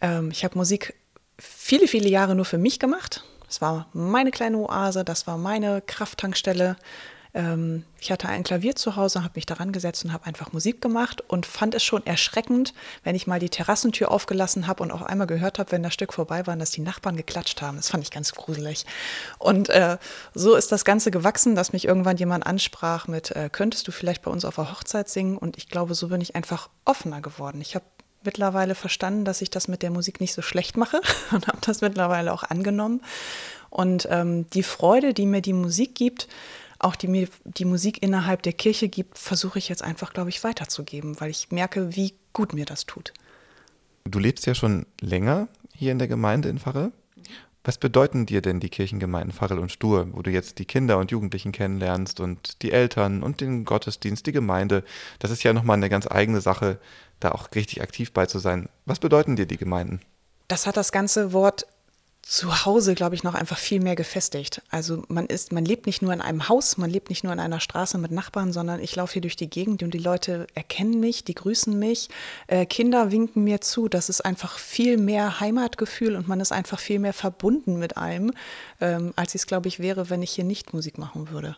Ähm, 0.00 0.30
ich 0.30 0.44
habe 0.44 0.56
Musik 0.56 0.94
viele, 1.38 1.88
viele 1.88 2.08
Jahre 2.08 2.34
nur 2.34 2.44
für 2.44 2.58
mich 2.58 2.78
gemacht. 2.78 3.24
Das 3.46 3.60
war 3.60 3.88
meine 3.92 4.30
kleine 4.30 4.58
Oase, 4.58 5.04
das 5.04 5.26
war 5.26 5.38
meine 5.38 5.82
Krafttankstelle. 5.82 6.76
Ähm, 7.36 7.84
ich 8.00 8.10
hatte 8.10 8.28
ein 8.28 8.44
Klavier 8.44 8.74
zu 8.74 8.96
Hause, 8.96 9.22
habe 9.22 9.34
mich 9.34 9.44
daran 9.44 9.70
gesetzt 9.70 10.04
und 10.04 10.12
habe 10.12 10.24
einfach 10.24 10.52
Musik 10.54 10.80
gemacht 10.80 11.22
und 11.28 11.44
fand 11.44 11.74
es 11.74 11.84
schon 11.84 12.04
erschreckend, 12.06 12.72
wenn 13.04 13.14
ich 13.14 13.26
mal 13.26 13.38
die 13.38 13.50
Terrassentür 13.50 14.10
aufgelassen 14.10 14.66
habe 14.66 14.82
und 14.82 14.90
auch 14.90 15.02
einmal 15.02 15.26
gehört 15.26 15.58
habe, 15.58 15.70
wenn 15.70 15.82
das 15.82 15.92
Stück 15.92 16.14
vorbei 16.14 16.46
war, 16.46 16.56
dass 16.56 16.70
die 16.70 16.80
Nachbarn 16.80 17.16
geklatscht 17.16 17.60
haben. 17.60 17.76
Das 17.76 17.90
fand 17.90 18.02
ich 18.02 18.10
ganz 18.10 18.32
gruselig. 18.32 18.86
Und 19.38 19.68
äh, 19.68 19.98
so 20.34 20.54
ist 20.54 20.72
das 20.72 20.86
Ganze 20.86 21.10
gewachsen, 21.10 21.54
dass 21.54 21.74
mich 21.74 21.84
irgendwann 21.84 22.16
jemand 22.16 22.46
ansprach 22.46 23.06
mit, 23.06 23.32
äh, 23.32 23.50
könntest 23.52 23.86
du 23.86 23.92
vielleicht 23.92 24.22
bei 24.22 24.30
uns 24.30 24.46
auf 24.46 24.54
der 24.54 24.72
Hochzeit 24.72 25.10
singen? 25.10 25.36
Und 25.36 25.58
ich 25.58 25.68
glaube, 25.68 25.94
so 25.94 26.08
bin 26.08 26.22
ich 26.22 26.34
einfach 26.34 26.70
offener 26.86 27.20
geworden. 27.20 27.60
Ich 27.60 27.74
habe 27.74 27.84
mittlerweile 28.24 28.74
verstanden, 28.74 29.26
dass 29.26 29.42
ich 29.42 29.50
das 29.50 29.68
mit 29.68 29.82
der 29.82 29.90
Musik 29.90 30.22
nicht 30.22 30.32
so 30.32 30.40
schlecht 30.40 30.78
mache 30.78 31.02
und 31.32 31.48
habe 31.48 31.58
das 31.60 31.82
mittlerweile 31.82 32.32
auch 32.32 32.44
angenommen. 32.44 33.02
Und 33.68 34.08
ähm, 34.10 34.48
die 34.50 34.62
Freude, 34.62 35.12
die 35.12 35.26
mir 35.26 35.42
die 35.42 35.52
Musik 35.52 35.94
gibt, 35.94 36.28
auch 36.86 36.96
die 36.96 37.08
mir 37.08 37.28
die 37.44 37.64
Musik 37.64 38.02
innerhalb 38.02 38.42
der 38.42 38.52
Kirche 38.52 38.88
gibt, 38.88 39.18
versuche 39.18 39.58
ich 39.58 39.68
jetzt 39.68 39.82
einfach, 39.82 40.12
glaube 40.12 40.30
ich, 40.30 40.42
weiterzugeben, 40.44 41.20
weil 41.20 41.30
ich 41.30 41.50
merke, 41.50 41.96
wie 41.96 42.14
gut 42.32 42.54
mir 42.54 42.64
das 42.64 42.86
tut. 42.86 43.12
Du 44.04 44.18
lebst 44.20 44.46
ja 44.46 44.54
schon 44.54 44.86
länger 45.00 45.48
hier 45.74 45.92
in 45.92 45.98
der 45.98 46.08
Gemeinde 46.08 46.48
in 46.48 46.58
Pfarrel. 46.58 46.92
Was 47.64 47.78
bedeuten 47.78 48.26
dir 48.26 48.42
denn 48.42 48.60
die 48.60 48.68
Kirchengemeinden 48.68 49.32
Pfarrel 49.32 49.58
und 49.58 49.72
Stur, 49.72 50.06
wo 50.12 50.22
du 50.22 50.30
jetzt 50.30 50.60
die 50.60 50.64
Kinder 50.64 50.98
und 50.98 51.10
Jugendlichen 51.10 51.50
kennenlernst 51.50 52.20
und 52.20 52.62
die 52.62 52.70
Eltern 52.70 53.24
und 53.24 53.40
den 53.40 53.64
Gottesdienst, 53.64 54.24
die 54.24 54.30
Gemeinde? 54.30 54.84
Das 55.18 55.32
ist 55.32 55.42
ja 55.42 55.52
nochmal 55.52 55.76
eine 55.76 55.90
ganz 55.90 56.06
eigene 56.08 56.40
Sache, 56.40 56.78
da 57.18 57.32
auch 57.32 57.48
richtig 57.56 57.82
aktiv 57.82 58.12
bei 58.12 58.26
zu 58.26 58.38
sein. 58.38 58.68
Was 58.84 59.00
bedeuten 59.00 59.34
dir 59.34 59.46
die 59.46 59.56
Gemeinden? 59.56 60.00
Das 60.46 60.68
hat 60.68 60.76
das 60.76 60.92
ganze 60.92 61.32
Wort 61.32 61.66
zu 62.28 62.64
Hause, 62.64 62.96
glaube 62.96 63.14
ich, 63.14 63.22
noch 63.22 63.34
einfach 63.34 63.56
viel 63.56 63.80
mehr 63.80 63.94
gefestigt. 63.94 64.60
Also 64.68 65.04
man 65.06 65.26
ist, 65.26 65.52
man 65.52 65.64
lebt 65.64 65.86
nicht 65.86 66.02
nur 66.02 66.12
in 66.12 66.20
einem 66.20 66.48
Haus, 66.48 66.76
man 66.76 66.90
lebt 66.90 67.08
nicht 67.08 67.22
nur 67.22 67.32
in 67.32 67.38
einer 67.38 67.60
Straße 67.60 67.98
mit 67.98 68.10
Nachbarn, 68.10 68.52
sondern 68.52 68.80
ich 68.80 68.96
laufe 68.96 69.12
hier 69.12 69.22
durch 69.22 69.36
die 69.36 69.48
Gegend 69.48 69.84
und 69.84 69.94
die 69.94 69.98
Leute 69.98 70.48
erkennen 70.54 70.98
mich, 70.98 71.22
die 71.22 71.36
grüßen 71.36 71.78
mich, 71.78 72.08
äh, 72.48 72.66
Kinder 72.66 73.12
winken 73.12 73.44
mir 73.44 73.60
zu. 73.60 73.88
Das 73.88 74.08
ist 74.08 74.22
einfach 74.22 74.58
viel 74.58 74.96
mehr 74.96 75.38
Heimatgefühl 75.38 76.16
und 76.16 76.26
man 76.26 76.40
ist 76.40 76.50
einfach 76.50 76.80
viel 76.80 76.98
mehr 76.98 77.12
verbunden 77.12 77.78
mit 77.78 77.96
allem, 77.96 78.32
ähm, 78.80 79.12
als 79.14 79.36
ich 79.36 79.42
es, 79.42 79.46
glaube 79.46 79.68
ich, 79.68 79.78
wäre, 79.78 80.10
wenn 80.10 80.20
ich 80.20 80.32
hier 80.32 80.44
nicht 80.44 80.74
Musik 80.74 80.98
machen 80.98 81.30
würde. 81.30 81.54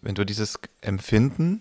Wenn 0.00 0.14
du 0.14 0.24
dieses 0.24 0.58
Empfinden 0.80 1.60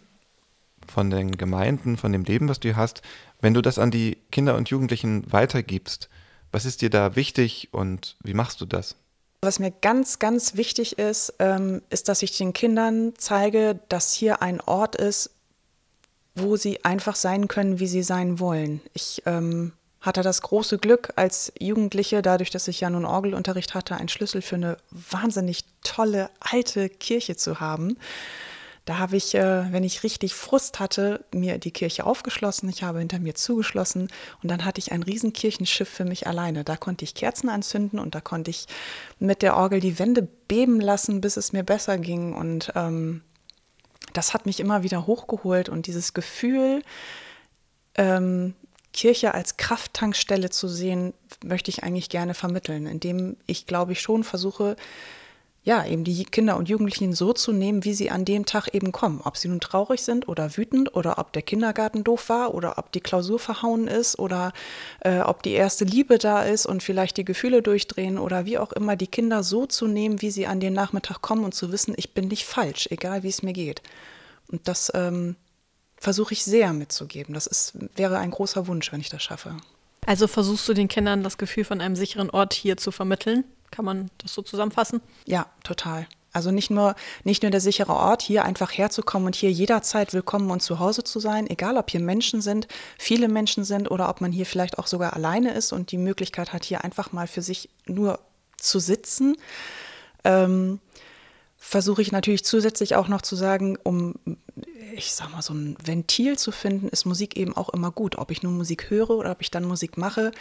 von 0.87 1.09
den 1.09 1.35
Gemeinden, 1.35 1.97
von 1.97 2.13
dem 2.13 2.23
Leben, 2.23 2.47
was 2.47 2.61
du 2.61 2.77
hast, 2.77 3.01
wenn 3.41 3.53
du 3.53 3.61
das 3.61 3.77
an 3.77 3.91
die 3.91 4.17
Kinder 4.31 4.55
und 4.55 4.69
Jugendlichen 4.69 5.29
weitergibst, 5.33 6.09
was 6.51 6.65
ist 6.65 6.81
dir 6.81 6.89
da 6.89 7.15
wichtig 7.15 7.69
und 7.71 8.17
wie 8.23 8.33
machst 8.33 8.61
du 8.61 8.65
das? 8.65 8.95
Was 9.41 9.59
mir 9.59 9.71
ganz, 9.71 10.19
ganz 10.19 10.55
wichtig 10.55 10.99
ist, 10.99 11.33
ähm, 11.39 11.81
ist, 11.89 12.09
dass 12.09 12.21
ich 12.21 12.37
den 12.37 12.53
Kindern 12.53 13.13
zeige, 13.17 13.79
dass 13.89 14.13
hier 14.13 14.41
ein 14.41 14.61
Ort 14.61 14.95
ist, 14.95 15.31
wo 16.35 16.57
sie 16.57 16.85
einfach 16.85 17.15
sein 17.15 17.47
können, 17.47 17.79
wie 17.79 17.87
sie 17.87 18.03
sein 18.03 18.39
wollen. 18.39 18.81
Ich 18.93 19.23
ähm, 19.25 19.73
hatte 19.99 20.21
das 20.21 20.41
große 20.41 20.77
Glück 20.77 21.13
als 21.15 21.51
Jugendliche, 21.59 22.21
dadurch, 22.21 22.49
dass 22.49 22.67
ich 22.67 22.81
ja 22.81 22.89
nun 22.89 23.05
Orgelunterricht 23.05 23.73
hatte, 23.73 23.95
einen 23.95 24.09
Schlüssel 24.09 24.41
für 24.41 24.55
eine 24.55 24.77
wahnsinnig 24.91 25.65
tolle 25.83 26.29
alte 26.39 26.89
Kirche 26.89 27.35
zu 27.35 27.59
haben. 27.59 27.97
Da 28.91 28.97
habe 28.97 29.15
ich, 29.15 29.35
äh, 29.35 29.71
wenn 29.71 29.85
ich 29.85 30.03
richtig 30.03 30.35
Frust 30.35 30.81
hatte, 30.81 31.23
mir 31.33 31.59
die 31.59 31.71
Kirche 31.71 32.05
aufgeschlossen. 32.05 32.67
Ich 32.67 32.83
habe 32.83 32.99
hinter 32.99 33.19
mir 33.19 33.35
zugeschlossen 33.35 34.09
und 34.43 34.51
dann 34.51 34.65
hatte 34.65 34.79
ich 34.79 34.91
ein 34.91 35.01
riesen 35.01 35.31
Kirchenschiff 35.31 35.87
für 35.87 36.03
mich 36.03 36.27
alleine. 36.27 36.65
Da 36.65 36.75
konnte 36.75 37.05
ich 37.05 37.15
Kerzen 37.15 37.47
anzünden 37.47 37.99
und 37.99 38.15
da 38.15 38.19
konnte 38.19 38.51
ich 38.51 38.67
mit 39.17 39.43
der 39.43 39.55
Orgel 39.55 39.79
die 39.79 39.97
Wände 39.97 40.23
beben 40.49 40.81
lassen, 40.81 41.21
bis 41.21 41.37
es 41.37 41.53
mir 41.53 41.63
besser 41.63 41.99
ging. 41.99 42.33
Und 42.33 42.73
ähm, 42.75 43.21
das 44.11 44.33
hat 44.33 44.45
mich 44.45 44.59
immer 44.59 44.83
wieder 44.83 45.07
hochgeholt 45.07 45.69
und 45.69 45.87
dieses 45.87 46.13
Gefühl, 46.13 46.83
ähm, 47.95 48.55
Kirche 48.91 49.33
als 49.33 49.55
Krafttankstelle 49.55 50.49
zu 50.49 50.67
sehen, 50.67 51.13
möchte 51.45 51.71
ich 51.71 51.83
eigentlich 51.83 52.09
gerne 52.09 52.33
vermitteln, 52.33 52.87
indem 52.87 53.37
ich, 53.45 53.67
glaube 53.67 53.93
ich, 53.93 54.01
schon 54.01 54.25
versuche, 54.25 54.75
ja, 55.63 55.85
eben 55.85 56.03
die 56.03 56.23
Kinder 56.23 56.57
und 56.57 56.69
Jugendlichen 56.69 57.13
so 57.13 57.33
zu 57.33 57.51
nehmen, 57.51 57.83
wie 57.83 57.93
sie 57.93 58.09
an 58.09 58.25
dem 58.25 58.47
Tag 58.47 58.73
eben 58.73 58.91
kommen. 58.91 59.21
Ob 59.23 59.37
sie 59.37 59.47
nun 59.47 59.59
traurig 59.59 60.01
sind 60.01 60.27
oder 60.27 60.57
wütend 60.57 60.95
oder 60.95 61.19
ob 61.19 61.33
der 61.33 61.43
Kindergarten 61.43 62.03
doof 62.03 62.29
war 62.29 62.55
oder 62.55 62.79
ob 62.79 62.91
die 62.91 62.99
Klausur 62.99 63.37
verhauen 63.37 63.87
ist 63.87 64.17
oder 64.17 64.53
äh, 65.01 65.19
ob 65.19 65.43
die 65.43 65.51
erste 65.51 65.85
Liebe 65.85 66.17
da 66.17 66.41
ist 66.41 66.65
und 66.65 66.81
vielleicht 66.81 67.17
die 67.17 67.25
Gefühle 67.25 67.61
durchdrehen 67.61 68.17
oder 68.17 68.45
wie 68.45 68.57
auch 68.57 68.71
immer, 68.71 68.95
die 68.95 69.05
Kinder 69.05 69.43
so 69.43 69.67
zu 69.67 69.85
nehmen, 69.85 70.23
wie 70.23 70.31
sie 70.31 70.47
an 70.47 70.59
den 70.59 70.73
Nachmittag 70.73 71.21
kommen 71.21 71.43
und 71.43 71.53
zu 71.53 71.71
wissen, 71.71 71.93
ich 71.95 72.15
bin 72.15 72.27
nicht 72.29 72.45
falsch, 72.45 72.87
egal 72.89 73.21
wie 73.21 73.29
es 73.29 73.43
mir 73.43 73.53
geht. 73.53 73.83
Und 74.47 74.67
das 74.67 74.91
ähm, 74.95 75.35
versuche 75.95 76.33
ich 76.33 76.43
sehr 76.43 76.73
mitzugeben. 76.73 77.35
Das 77.35 77.45
ist, 77.45 77.73
wäre 77.95 78.17
ein 78.17 78.31
großer 78.31 78.65
Wunsch, 78.65 78.91
wenn 78.91 78.99
ich 78.99 79.09
das 79.09 79.21
schaffe. 79.21 79.55
Also 80.07 80.25
versuchst 80.25 80.67
du 80.67 80.73
den 80.73 80.87
Kindern 80.87 81.21
das 81.21 81.37
Gefühl 81.37 81.65
von 81.65 81.81
einem 81.81 81.95
sicheren 81.95 82.31
Ort 82.31 82.53
hier 82.53 82.77
zu 82.77 82.91
vermitteln? 82.91 83.43
Kann 83.71 83.85
man 83.85 84.11
das 84.17 84.33
so 84.33 84.41
zusammenfassen? 84.41 85.01
Ja, 85.25 85.47
total. 85.63 86.07
Also 86.33 86.51
nicht 86.51 86.69
nur, 86.69 86.95
nicht 87.23 87.43
nur 87.43 87.51
der 87.51 87.59
sichere 87.59 87.93
Ort, 87.93 88.21
hier 88.21 88.45
einfach 88.45 88.71
herzukommen 88.71 89.25
und 89.25 89.35
hier 89.35 89.51
jederzeit 89.51 90.13
willkommen 90.13 90.49
und 90.49 90.61
zu 90.61 90.79
Hause 90.79 91.03
zu 91.03 91.19
sein, 91.19 91.49
egal 91.49 91.77
ob 91.77 91.89
hier 91.89 91.99
Menschen 91.99 92.41
sind, 92.41 92.67
viele 92.97 93.27
Menschen 93.27 93.65
sind 93.65 93.91
oder 93.91 94.07
ob 94.09 94.21
man 94.21 94.31
hier 94.31 94.45
vielleicht 94.45 94.79
auch 94.79 94.87
sogar 94.87 95.13
alleine 95.13 95.53
ist 95.53 95.73
und 95.73 95.91
die 95.91 95.97
Möglichkeit 95.97 96.53
hat, 96.53 96.63
hier 96.63 96.83
einfach 96.83 97.11
mal 97.11 97.27
für 97.27 97.41
sich 97.41 97.69
nur 97.85 98.19
zu 98.57 98.79
sitzen. 98.79 99.35
Ähm, 100.23 100.79
versuche 101.57 102.01
ich 102.01 102.11
natürlich 102.11 102.45
zusätzlich 102.45 102.95
auch 102.95 103.07
noch 103.07 103.21
zu 103.21 103.35
sagen, 103.35 103.77
um, 103.83 104.15
ich 104.95 105.13
sag 105.13 105.31
mal, 105.31 105.41
so 105.41 105.53
ein 105.53 105.75
Ventil 105.83 106.37
zu 106.37 106.51
finden, 106.51 106.87
ist 106.87 107.05
Musik 107.05 107.35
eben 107.35 107.55
auch 107.55 107.69
immer 107.69 107.91
gut. 107.91 108.17
Ob 108.17 108.31
ich 108.31 108.41
nun 108.41 108.57
Musik 108.57 108.89
höre 108.89 109.11
oder 109.11 109.31
ob 109.31 109.41
ich 109.41 109.51
dann 109.51 109.65
Musik 109.65 109.97
mache. 109.97 110.31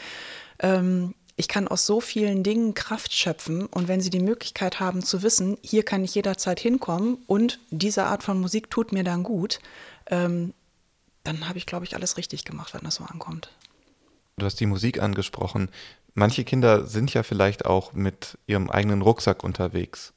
Ähm, 0.61 1.14
ich 1.40 1.48
kann 1.48 1.68
aus 1.68 1.87
so 1.87 2.03
vielen 2.03 2.42
Dingen 2.42 2.74
Kraft 2.74 3.14
schöpfen 3.14 3.64
und 3.64 3.88
wenn 3.88 4.03
Sie 4.03 4.11
die 4.11 4.20
Möglichkeit 4.20 4.79
haben 4.79 5.03
zu 5.03 5.22
wissen, 5.22 5.57
hier 5.62 5.85
kann 5.85 6.05
ich 6.05 6.14
jederzeit 6.14 6.61
hinkommen 6.61 7.16
und 7.26 7.59
diese 7.70 8.05
Art 8.05 8.22
von 8.22 8.38
Musik 8.38 8.70
tut 8.70 8.92
mir 8.92 9.05
dann 9.05 9.22
gut, 9.22 9.59
ähm, 10.09 10.53
dann 11.24 11.48
habe 11.48 11.57
ich, 11.57 11.64
glaube 11.64 11.87
ich, 11.87 11.94
alles 11.96 12.18
richtig 12.18 12.44
gemacht, 12.44 12.74
wenn 12.74 12.83
das 12.83 12.96
so 12.96 13.05
ankommt. 13.05 13.50
Du 14.37 14.44
hast 14.44 14.61
die 14.61 14.66
Musik 14.66 15.00
angesprochen. 15.00 15.70
Manche 16.12 16.44
Kinder 16.44 16.85
sind 16.87 17.14
ja 17.14 17.22
vielleicht 17.22 17.64
auch 17.64 17.94
mit 17.94 18.37
ihrem 18.46 18.68
eigenen 18.68 19.00
Rucksack 19.00 19.42
unterwegs. 19.42 20.12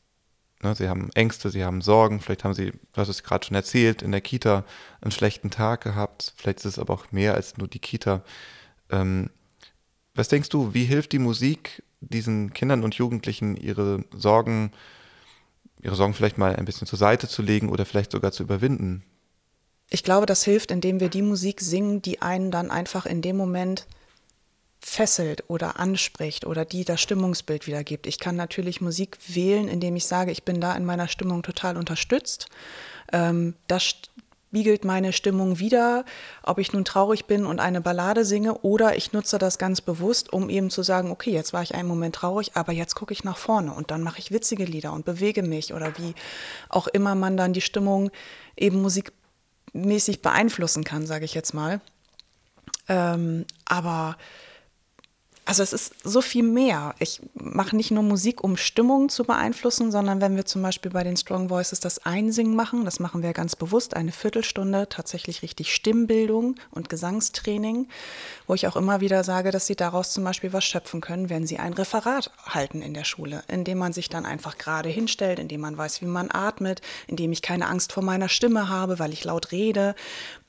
Ne, 0.62 0.76
sie 0.76 0.90
haben 0.90 1.10
Ängste, 1.14 1.50
sie 1.50 1.64
haben 1.64 1.80
Sorgen, 1.80 2.20
vielleicht 2.20 2.44
haben 2.44 2.54
sie, 2.54 2.72
du 2.72 2.98
hast 2.98 3.08
es 3.08 3.24
gerade 3.24 3.46
schon 3.46 3.56
erzählt, 3.56 4.02
in 4.02 4.12
der 4.12 4.22
Kita 4.22 4.66
einen 5.00 5.12
schlechten 5.12 5.52
Tag 5.52 5.86
gehabt, 5.86 6.34
vielleicht 6.36 6.60
ist 6.60 6.66
es 6.66 6.80
aber 6.80 6.94
auch 6.94 7.14
mehr 7.14 7.36
als 7.36 7.56
nur 7.56 7.70
die 7.70 7.80
Kita. 7.80 8.24
Ähm, 8.90 9.30
was 10.16 10.28
denkst 10.28 10.50
du, 10.50 10.74
wie 10.74 10.86
hilft 10.86 11.12
die 11.12 11.20
Musik 11.20 11.84
diesen 12.02 12.54
Kindern 12.54 12.84
und 12.84 12.96
Jugendlichen, 12.96 13.56
ihre 13.56 14.04
Sorgen, 14.16 14.72
ihre 15.82 15.96
Sorgen 15.96 16.14
vielleicht 16.14 16.38
mal 16.38 16.56
ein 16.56 16.66
bisschen 16.66 16.88
zur 16.88 17.00
Seite 17.00 17.28
zu 17.28 17.42
legen 17.42 17.70
oder 17.70 17.86
vielleicht 17.86 18.12
sogar 18.12 18.32
zu 18.32 18.44
überwinden? 18.44 19.04
Ich 19.90 20.04
glaube, 20.04 20.26
das 20.26 20.44
hilft, 20.44 20.72
indem 20.72 21.00
wir 21.00 21.10
die 21.10 21.22
Musik 21.22 21.62
singen, 21.62 22.02
die 22.02 22.22
einen 22.22 22.52
dann 22.52 22.72
einfach 22.72 23.06
in 23.06 23.22
dem 23.22 23.38
Moment 23.38 23.86
fesselt 24.80 25.46
oder 25.48 25.80
anspricht 25.80 26.46
oder 26.46 26.66
die 26.66 26.84
das 26.84 27.02
Stimmungsbild 27.02 27.68
wiedergibt. 27.68 28.06
Ich 28.06 28.20
kann 28.20 28.36
natürlich 28.36 28.82
Musik 28.82 29.18
wählen, 29.28 29.68
indem 29.68 29.96
ich 29.96 30.06
sage, 30.06 30.32
ich 30.32 30.44
bin 30.44 30.60
da 30.60 30.76
in 30.76 30.84
meiner 30.84 31.08
Stimmung 31.08 31.42
total 31.42 31.78
unterstützt. 31.78 32.48
Ähm, 33.12 33.56
das 33.68 33.96
spiegelt 34.54 34.86
meine 34.86 35.14
Stimmung 35.14 35.58
wieder, 35.58 36.06
ob 36.44 36.60
ich 36.60 36.74
nun 36.74 36.86
traurig 36.86 37.26
bin 37.26 37.48
und 37.48 37.60
eine 37.60 37.82
Ballade 37.82 38.24
singe 38.24 38.60
oder 38.60 38.96
ich 38.96 39.12
nutze 39.12 39.40
das 39.40 39.58
ganz 39.58 39.82
bewusst, 39.82 40.32
um 40.32 40.48
eben 40.48 40.70
zu 40.70 40.84
sagen, 40.84 41.10
okay, 41.10 41.32
jetzt 41.32 41.54
war 41.54 41.64
ich 41.64 41.74
einen 41.74 41.88
Moment 41.88 42.14
traurig, 42.14 42.52
aber 42.54 42.72
jetzt 42.72 42.94
gucke 42.94 43.14
ich 43.14 43.24
nach 43.24 43.38
vorne 43.38 43.74
und 43.74 43.90
dann 43.90 44.04
mache 44.04 44.20
ich 44.20 44.32
witzige 44.32 44.66
Lieder 44.66 44.94
und 44.94 45.06
bewege 45.06 45.42
mich 45.42 45.74
oder 45.74 45.98
wie 45.98 46.14
auch 46.70 46.86
immer 46.86 47.16
man 47.16 47.36
dann 47.36 47.54
die 47.54 47.62
Stimmung 47.62 48.12
eben 48.56 48.80
musikmäßig 48.84 50.22
beeinflussen 50.22 50.84
kann, 50.84 51.08
sage 51.08 51.26
ich 51.26 51.34
jetzt 51.34 51.56
mal. 51.56 51.82
Ähm, 52.88 53.46
aber 53.66 54.18
also 55.46 55.62
es 55.62 55.74
ist 55.74 55.94
so 56.04 56.22
viel 56.22 56.44
mehr. 56.44 56.96
Ich 57.00 57.22
mache 57.34 57.76
nicht 57.76 57.92
nur 57.92 58.04
Musik, 58.04 58.44
um 58.44 58.56
Stimmung 58.56 59.10
zu 59.10 59.26
beeinflussen, 59.26 59.92
sondern 59.92 60.22
wenn 60.22 60.38
wir 60.38 60.46
zum 60.46 60.62
Beispiel 60.62 60.92
bei 60.92 61.04
den 61.04 61.18
Strong 61.18 61.50
Voices 61.50 61.82
das 61.82 62.06
Einsingen 62.06 62.56
machen, 62.56 62.86
das 62.86 63.00
machen 63.00 63.24
wir 63.24 63.34
ganz 63.34 63.56
bewusst, 63.56 63.96
eine 63.96 64.14
Viertelstunde 64.14 64.88
tatsächlich 64.88 65.42
richtig 65.42 65.76
Stimmbildung 65.76 66.56
und 66.72 66.88
Gesangstraining, 66.88 67.88
wo 68.48 68.54
ich 68.54 68.68
auch 68.68 68.78
immer 68.78 69.02
wieder 69.02 69.26
sage, 69.26 69.52
dass 69.52 69.68
sie 69.68 69.76
daraus 69.76 70.14
zum 70.14 70.24
Beispiel 70.24 70.54
was 70.54 70.64
schöpfen 70.64 71.02
können, 71.02 71.30
wenn 71.30 71.46
sie 71.46 71.60
ein 71.60 71.74
Referat 71.74 72.32
halten 72.46 72.82
in 72.82 72.94
der 72.94 73.04
Schule, 73.04 73.44
indem 73.50 73.80
man 73.80 73.92
sich 73.92 74.08
dann 74.08 74.26
einfach 74.26 74.58
gerade 74.58 74.90
hinstellt, 74.90 75.40
indem 75.40 75.62
man 75.62 75.78
weiß, 75.78 76.02
wie 76.02 76.06
man 76.06 76.32
atmet, 76.32 76.82
indem 77.08 77.34
ich 77.34 77.42
keine 77.42 77.68
Angst 77.68 77.92
vor 77.92 78.04
meiner 78.04 78.30
Stimme 78.30 78.70
habe, 78.70 78.98
weil 78.98 79.12
ich 79.12 79.26
laut 79.26 79.52
rede, 79.52 79.96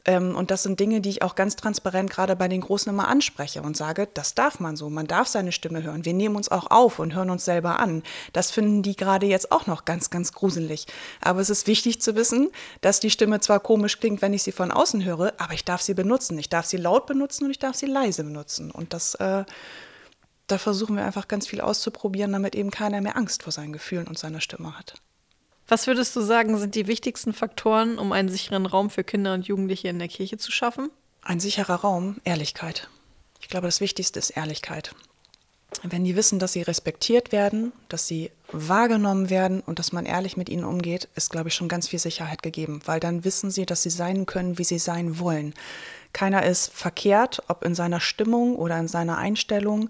und 0.06 0.50
das 0.50 0.62
sind 0.62 0.80
Dinge, 0.80 1.00
die 1.00 1.08
ich 1.08 1.22
auch 1.22 1.34
ganz 1.34 1.56
transparent 1.56 2.10
gerade 2.10 2.36
bei 2.36 2.46
den 2.46 2.60
Großen 2.60 2.90
immer 2.90 3.08
anspreche 3.08 3.62
und 3.62 3.76
sage, 3.76 4.06
das 4.12 4.34
darf 4.34 4.60
man 4.60 4.76
so, 4.76 4.90
man 4.90 5.06
darf 5.06 5.28
seine 5.28 5.50
Stimme 5.50 5.82
hören. 5.82 6.04
Wir 6.04 6.12
nehmen 6.12 6.36
uns 6.36 6.50
auch 6.50 6.70
auf 6.70 6.98
und 6.98 7.14
hören 7.14 7.30
uns 7.30 7.46
selber 7.46 7.80
an. 7.80 8.02
Das 8.34 8.50
finden 8.50 8.82
die 8.82 8.96
gerade 8.96 9.26
jetzt 9.26 9.50
auch 9.50 9.66
noch 9.66 9.86
ganz, 9.86 10.10
ganz 10.10 10.32
gruselig. 10.32 10.86
Aber 11.22 11.40
es 11.40 11.48
ist 11.48 11.66
wichtig 11.66 12.02
zu 12.02 12.14
wissen, 12.14 12.50
dass 12.82 13.00
die 13.00 13.10
Stimme 13.10 13.40
zwar 13.40 13.60
komisch 13.60 13.98
klingt, 13.98 14.20
wenn 14.20 14.34
ich 14.34 14.42
sie 14.42 14.52
von 14.52 14.70
außen 14.70 15.04
höre, 15.04 15.32
aber 15.38 15.54
ich 15.54 15.64
darf 15.64 15.80
sie 15.80 15.94
benutzen. 15.94 16.38
Ich 16.38 16.50
darf 16.50 16.66
sie 16.66 16.76
laut 16.76 17.06
benutzen 17.06 17.44
und 17.44 17.50
ich 17.50 17.58
darf 17.58 17.74
sie 17.74 17.86
leise 17.86 18.24
benutzen. 18.24 18.70
Und 18.70 18.92
das, 18.92 19.14
äh, 19.14 19.44
da 20.48 20.58
versuchen 20.58 20.96
wir 20.96 21.06
einfach 21.06 21.28
ganz 21.28 21.46
viel 21.46 21.62
auszuprobieren, 21.62 22.32
damit 22.32 22.54
eben 22.54 22.70
keiner 22.70 23.00
mehr 23.00 23.16
Angst 23.16 23.42
vor 23.42 23.52
seinen 23.52 23.72
Gefühlen 23.72 24.06
und 24.06 24.18
seiner 24.18 24.42
Stimme 24.42 24.78
hat. 24.78 24.94
Was 25.66 25.86
würdest 25.86 26.14
du 26.14 26.20
sagen, 26.20 26.58
sind 26.58 26.74
die 26.74 26.86
wichtigsten 26.86 27.32
Faktoren, 27.32 27.98
um 27.98 28.12
einen 28.12 28.28
sicheren 28.28 28.66
Raum 28.66 28.90
für 28.90 29.02
Kinder 29.02 29.32
und 29.32 29.46
Jugendliche 29.46 29.88
in 29.88 29.98
der 29.98 30.08
Kirche 30.08 30.36
zu 30.36 30.52
schaffen? 30.52 30.90
Ein 31.22 31.40
sicherer 31.40 31.76
Raum, 31.76 32.20
Ehrlichkeit. 32.24 32.88
Ich 33.40 33.48
glaube, 33.48 33.66
das 33.66 33.80
Wichtigste 33.80 34.18
ist 34.18 34.30
Ehrlichkeit. 34.30 34.94
Wenn 35.82 36.04
die 36.04 36.16
wissen, 36.16 36.38
dass 36.38 36.52
sie 36.52 36.62
respektiert 36.62 37.32
werden, 37.32 37.72
dass 37.88 38.06
sie 38.06 38.30
wahrgenommen 38.52 39.30
werden 39.30 39.60
und 39.60 39.78
dass 39.78 39.92
man 39.92 40.06
ehrlich 40.06 40.36
mit 40.36 40.48
ihnen 40.48 40.64
umgeht, 40.64 41.08
ist, 41.14 41.30
glaube 41.30 41.48
ich, 41.48 41.54
schon 41.54 41.68
ganz 41.68 41.88
viel 41.88 41.98
Sicherheit 41.98 42.42
gegeben, 42.42 42.80
weil 42.84 43.00
dann 43.00 43.24
wissen 43.24 43.50
sie, 43.50 43.66
dass 43.66 43.82
sie 43.82 43.90
sein 43.90 44.26
können, 44.26 44.58
wie 44.58 44.64
sie 44.64 44.78
sein 44.78 45.18
wollen. 45.18 45.54
Keiner 46.12 46.44
ist 46.44 46.72
verkehrt, 46.72 47.42
ob 47.48 47.64
in 47.64 47.74
seiner 47.74 48.00
Stimmung 48.00 48.56
oder 48.56 48.78
in 48.78 48.86
seiner 48.86 49.18
Einstellung 49.18 49.88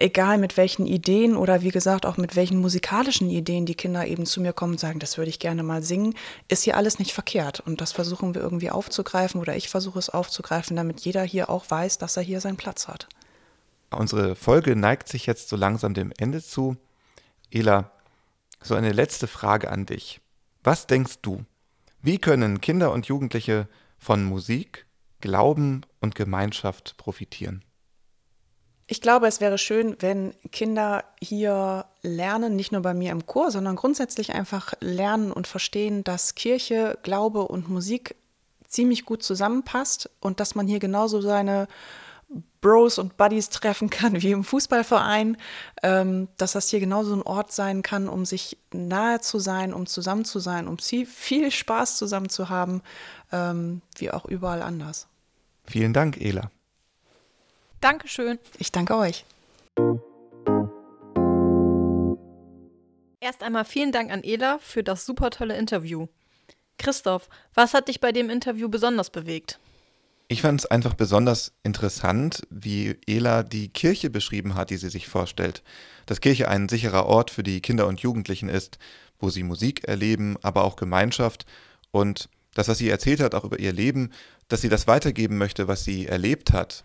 egal 0.00 0.38
mit 0.38 0.56
welchen 0.56 0.86
Ideen 0.86 1.36
oder 1.36 1.62
wie 1.62 1.70
gesagt 1.70 2.06
auch 2.06 2.16
mit 2.16 2.34
welchen 2.34 2.58
musikalischen 2.58 3.30
Ideen 3.30 3.66
die 3.66 3.74
Kinder 3.74 4.06
eben 4.06 4.26
zu 4.26 4.40
mir 4.40 4.52
kommen 4.52 4.72
und 4.72 4.80
sagen, 4.80 4.98
das 4.98 5.18
würde 5.18 5.28
ich 5.28 5.38
gerne 5.38 5.62
mal 5.62 5.82
singen, 5.82 6.14
ist 6.48 6.64
hier 6.64 6.76
alles 6.76 6.98
nicht 6.98 7.12
verkehrt. 7.12 7.60
Und 7.60 7.80
das 7.80 7.92
versuchen 7.92 8.34
wir 8.34 8.42
irgendwie 8.42 8.70
aufzugreifen 8.70 9.40
oder 9.40 9.54
ich 9.56 9.68
versuche 9.68 9.98
es 9.98 10.10
aufzugreifen, 10.10 10.76
damit 10.76 11.00
jeder 11.00 11.22
hier 11.22 11.50
auch 11.50 11.70
weiß, 11.70 11.98
dass 11.98 12.16
er 12.16 12.22
hier 12.22 12.40
seinen 12.40 12.56
Platz 12.56 12.88
hat. 12.88 13.08
Unsere 13.90 14.34
Folge 14.36 14.74
neigt 14.74 15.08
sich 15.08 15.26
jetzt 15.26 15.48
so 15.48 15.56
langsam 15.56 15.94
dem 15.94 16.12
Ende 16.18 16.42
zu. 16.42 16.76
Ela, 17.50 17.90
so 18.62 18.74
eine 18.74 18.92
letzte 18.92 19.26
Frage 19.26 19.70
an 19.70 19.86
dich. 19.86 20.20
Was 20.62 20.86
denkst 20.86 21.16
du? 21.22 21.44
Wie 22.00 22.18
können 22.18 22.60
Kinder 22.60 22.92
und 22.92 23.06
Jugendliche 23.06 23.68
von 23.98 24.24
Musik, 24.24 24.86
Glauben 25.20 25.82
und 26.00 26.14
Gemeinschaft 26.14 26.96
profitieren? 26.96 27.62
Ich 28.92 29.00
glaube, 29.00 29.28
es 29.28 29.40
wäre 29.40 29.56
schön, 29.56 29.94
wenn 30.00 30.34
Kinder 30.50 31.04
hier 31.20 31.84
lernen, 32.02 32.56
nicht 32.56 32.72
nur 32.72 32.82
bei 32.82 32.92
mir 32.92 33.12
im 33.12 33.24
Chor, 33.24 33.52
sondern 33.52 33.76
grundsätzlich 33.76 34.34
einfach 34.34 34.74
lernen 34.80 35.30
und 35.30 35.46
verstehen, 35.46 36.02
dass 36.02 36.34
Kirche, 36.34 36.98
Glaube 37.04 37.46
und 37.46 37.68
Musik 37.68 38.16
ziemlich 38.66 39.04
gut 39.04 39.22
zusammenpasst 39.22 40.10
und 40.18 40.40
dass 40.40 40.56
man 40.56 40.66
hier 40.66 40.80
genauso 40.80 41.20
seine 41.20 41.68
Bros 42.60 42.98
und 42.98 43.16
Buddies 43.16 43.50
treffen 43.50 43.90
kann 43.90 44.22
wie 44.22 44.32
im 44.32 44.42
Fußballverein, 44.42 45.36
ähm, 45.84 46.26
dass 46.36 46.52
das 46.52 46.68
hier 46.68 46.80
genauso 46.80 47.14
ein 47.14 47.22
Ort 47.22 47.52
sein 47.52 47.82
kann, 47.82 48.08
um 48.08 48.24
sich 48.24 48.58
nahe 48.72 49.20
zu 49.20 49.38
sein, 49.38 49.72
um 49.72 49.86
zusammen 49.86 50.24
zu 50.24 50.40
sein, 50.40 50.66
um 50.66 50.78
viel 50.78 51.52
Spaß 51.52 51.96
zusammen 51.96 52.28
zu 52.28 52.48
haben, 52.48 52.82
ähm, 53.30 53.82
wie 53.98 54.10
auch 54.10 54.24
überall 54.24 54.62
anders. 54.62 55.06
Vielen 55.64 55.92
Dank, 55.92 56.20
Ela. 56.20 56.50
Dankeschön. 57.80 58.38
Ich 58.58 58.72
danke 58.72 58.96
euch. 58.96 59.24
Erst 63.20 63.42
einmal 63.42 63.64
vielen 63.64 63.92
Dank 63.92 64.10
an 64.10 64.22
Ela 64.22 64.58
für 64.58 64.82
das 64.82 65.06
super 65.06 65.30
tolle 65.30 65.56
Interview. 65.56 66.06
Christoph, 66.78 67.28
was 67.54 67.74
hat 67.74 67.88
dich 67.88 68.00
bei 68.00 68.12
dem 68.12 68.30
Interview 68.30 68.68
besonders 68.68 69.10
bewegt? 69.10 69.58
Ich 70.28 70.42
fand 70.42 70.60
es 70.60 70.66
einfach 70.66 70.94
besonders 70.94 71.52
interessant, 71.62 72.42
wie 72.50 72.96
Ela 73.06 73.42
die 73.42 73.68
Kirche 73.68 74.10
beschrieben 74.10 74.54
hat, 74.54 74.70
die 74.70 74.76
sie 74.76 74.88
sich 74.88 75.08
vorstellt. 75.08 75.62
Dass 76.06 76.20
Kirche 76.20 76.48
ein 76.48 76.68
sicherer 76.68 77.06
Ort 77.06 77.30
für 77.30 77.42
die 77.42 77.60
Kinder 77.60 77.86
und 77.86 78.00
Jugendlichen 78.00 78.48
ist, 78.48 78.78
wo 79.18 79.28
sie 79.28 79.42
Musik 79.42 79.84
erleben, 79.88 80.36
aber 80.42 80.64
auch 80.64 80.76
Gemeinschaft 80.76 81.46
und 81.90 82.28
das, 82.54 82.68
was 82.68 82.78
sie 82.78 82.88
erzählt 82.88 83.20
hat, 83.20 83.34
auch 83.34 83.44
über 83.44 83.58
ihr 83.58 83.72
Leben, 83.72 84.12
dass 84.48 84.60
sie 84.60 84.68
das 84.68 84.86
weitergeben 84.86 85.36
möchte, 85.36 85.68
was 85.68 85.84
sie 85.84 86.06
erlebt 86.06 86.52
hat. 86.52 86.84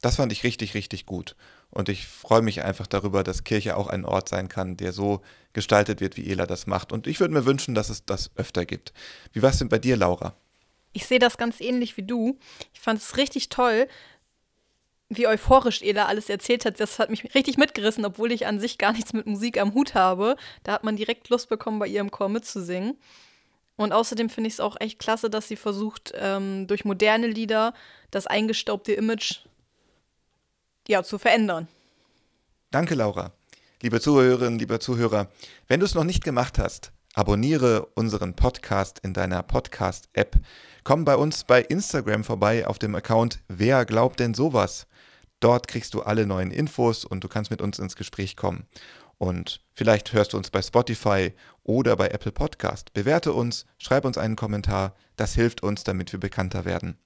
Das 0.00 0.16
fand 0.16 0.32
ich 0.32 0.44
richtig, 0.44 0.74
richtig 0.74 1.06
gut. 1.06 1.36
Und 1.70 1.88
ich 1.88 2.06
freue 2.06 2.42
mich 2.42 2.62
einfach 2.62 2.86
darüber, 2.86 3.22
dass 3.22 3.44
Kirche 3.44 3.76
auch 3.76 3.86
ein 3.86 4.04
Ort 4.04 4.28
sein 4.28 4.48
kann, 4.48 4.76
der 4.76 4.92
so 4.92 5.20
gestaltet 5.52 6.00
wird, 6.00 6.16
wie 6.16 6.30
Ela 6.30 6.46
das 6.46 6.66
macht. 6.66 6.90
Und 6.92 7.06
ich 7.06 7.20
würde 7.20 7.34
mir 7.34 7.44
wünschen, 7.44 7.74
dass 7.74 7.90
es 7.90 8.04
das 8.04 8.30
öfter 8.34 8.64
gibt. 8.64 8.92
Wie 9.32 9.42
war 9.42 9.50
es 9.50 9.58
denn 9.58 9.68
bei 9.68 9.78
dir, 9.78 9.96
Laura? 9.96 10.34
Ich 10.92 11.06
sehe 11.06 11.18
das 11.18 11.36
ganz 11.36 11.60
ähnlich 11.60 11.96
wie 11.96 12.02
du. 12.02 12.38
Ich 12.72 12.80
fand 12.80 13.00
es 13.00 13.16
richtig 13.16 13.50
toll, 13.50 13.86
wie 15.08 15.26
euphorisch 15.26 15.82
Ela 15.82 16.06
alles 16.06 16.28
erzählt 16.28 16.64
hat. 16.64 16.80
Das 16.80 16.98
hat 16.98 17.10
mich 17.10 17.34
richtig 17.34 17.58
mitgerissen, 17.58 18.04
obwohl 18.04 18.32
ich 18.32 18.46
an 18.46 18.58
sich 18.58 18.78
gar 18.78 18.92
nichts 18.92 19.12
mit 19.12 19.26
Musik 19.26 19.60
am 19.60 19.74
Hut 19.74 19.94
habe. 19.94 20.36
Da 20.64 20.72
hat 20.72 20.84
man 20.84 20.96
direkt 20.96 21.28
Lust 21.28 21.48
bekommen, 21.48 21.78
bei 21.78 21.86
ihrem 21.86 22.10
Chor 22.10 22.28
mitzusingen. 22.28 22.96
Und 23.76 23.92
außerdem 23.92 24.28
finde 24.28 24.48
ich 24.48 24.54
es 24.54 24.60
auch 24.60 24.76
echt 24.78 24.98
klasse, 24.98 25.30
dass 25.30 25.48
sie 25.48 25.56
versucht, 25.56 26.12
ähm, 26.16 26.66
durch 26.66 26.84
moderne 26.84 27.26
Lieder 27.26 27.74
das 28.10 28.26
eingestaubte 28.26 28.92
Image 28.92 29.40
ja, 30.88 31.02
zu 31.02 31.18
verändern. 31.18 31.68
Danke, 32.70 32.94
Laura. 32.94 33.32
Liebe 33.82 34.00
Zuhörerinnen, 34.00 34.58
lieber 34.58 34.78
Zuhörer, 34.78 35.28
wenn 35.66 35.80
du 35.80 35.86
es 35.86 35.94
noch 35.94 36.04
nicht 36.04 36.22
gemacht 36.22 36.58
hast, 36.58 36.92
abonniere 37.14 37.86
unseren 37.94 38.34
Podcast 38.34 38.98
in 39.00 39.14
deiner 39.14 39.42
Podcast-App. 39.42 40.36
Komm 40.84 41.04
bei 41.04 41.16
uns 41.16 41.44
bei 41.44 41.62
Instagram 41.62 42.24
vorbei 42.24 42.66
auf 42.66 42.78
dem 42.78 42.94
Account 42.94 43.40
Wer 43.48 43.84
glaubt 43.84 44.20
denn 44.20 44.34
sowas? 44.34 44.86
Dort 45.40 45.66
kriegst 45.68 45.94
du 45.94 46.02
alle 46.02 46.26
neuen 46.26 46.50
Infos 46.50 47.04
und 47.04 47.24
du 47.24 47.28
kannst 47.28 47.50
mit 47.50 47.62
uns 47.62 47.78
ins 47.78 47.96
Gespräch 47.96 48.36
kommen. 48.36 48.66
Und 49.16 49.60
vielleicht 49.74 50.12
hörst 50.12 50.32
du 50.32 50.36
uns 50.36 50.50
bei 50.50 50.62
Spotify 50.62 51.32
oder 51.62 51.96
bei 51.96 52.08
Apple 52.08 52.32
Podcast. 52.32 52.92
Bewerte 52.92 53.32
uns, 53.32 53.66
schreib 53.78 54.04
uns 54.04 54.18
einen 54.18 54.36
Kommentar, 54.36 54.94
das 55.16 55.34
hilft 55.34 55.62
uns, 55.62 55.84
damit 55.84 56.12
wir 56.12 56.20
bekannter 56.20 56.64
werden. 56.64 56.98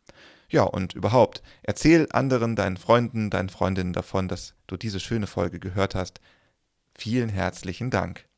Ja, 0.54 0.62
und 0.62 0.94
überhaupt, 0.94 1.42
erzähl 1.64 2.06
anderen, 2.12 2.54
deinen 2.54 2.76
Freunden, 2.76 3.28
deinen 3.28 3.48
Freundinnen 3.48 3.92
davon, 3.92 4.28
dass 4.28 4.54
du 4.68 4.76
diese 4.76 5.00
schöne 5.00 5.26
Folge 5.26 5.58
gehört 5.58 5.96
hast. 5.96 6.20
Vielen 6.96 7.28
herzlichen 7.28 7.90
Dank. 7.90 8.28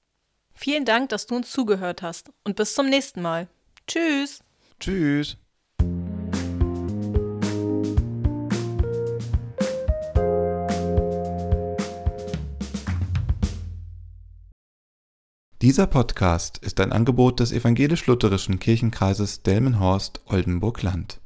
Vielen 0.54 0.86
Dank, 0.86 1.10
dass 1.10 1.26
du 1.26 1.36
uns 1.36 1.50
zugehört 1.50 2.00
hast 2.00 2.30
und 2.42 2.56
bis 2.56 2.72
zum 2.72 2.88
nächsten 2.88 3.20
Mal. 3.20 3.48
Tschüss. 3.86 4.40
Tschüss. 4.80 5.36
Dieser 15.60 15.86
Podcast 15.86 16.56
ist 16.64 16.80
ein 16.80 16.92
Angebot 16.92 17.40
des 17.40 17.52
evangelisch-lutherischen 17.52 18.58
Kirchenkreises 18.58 19.42
Delmenhorst-Oldenburg-Land. 19.42 21.20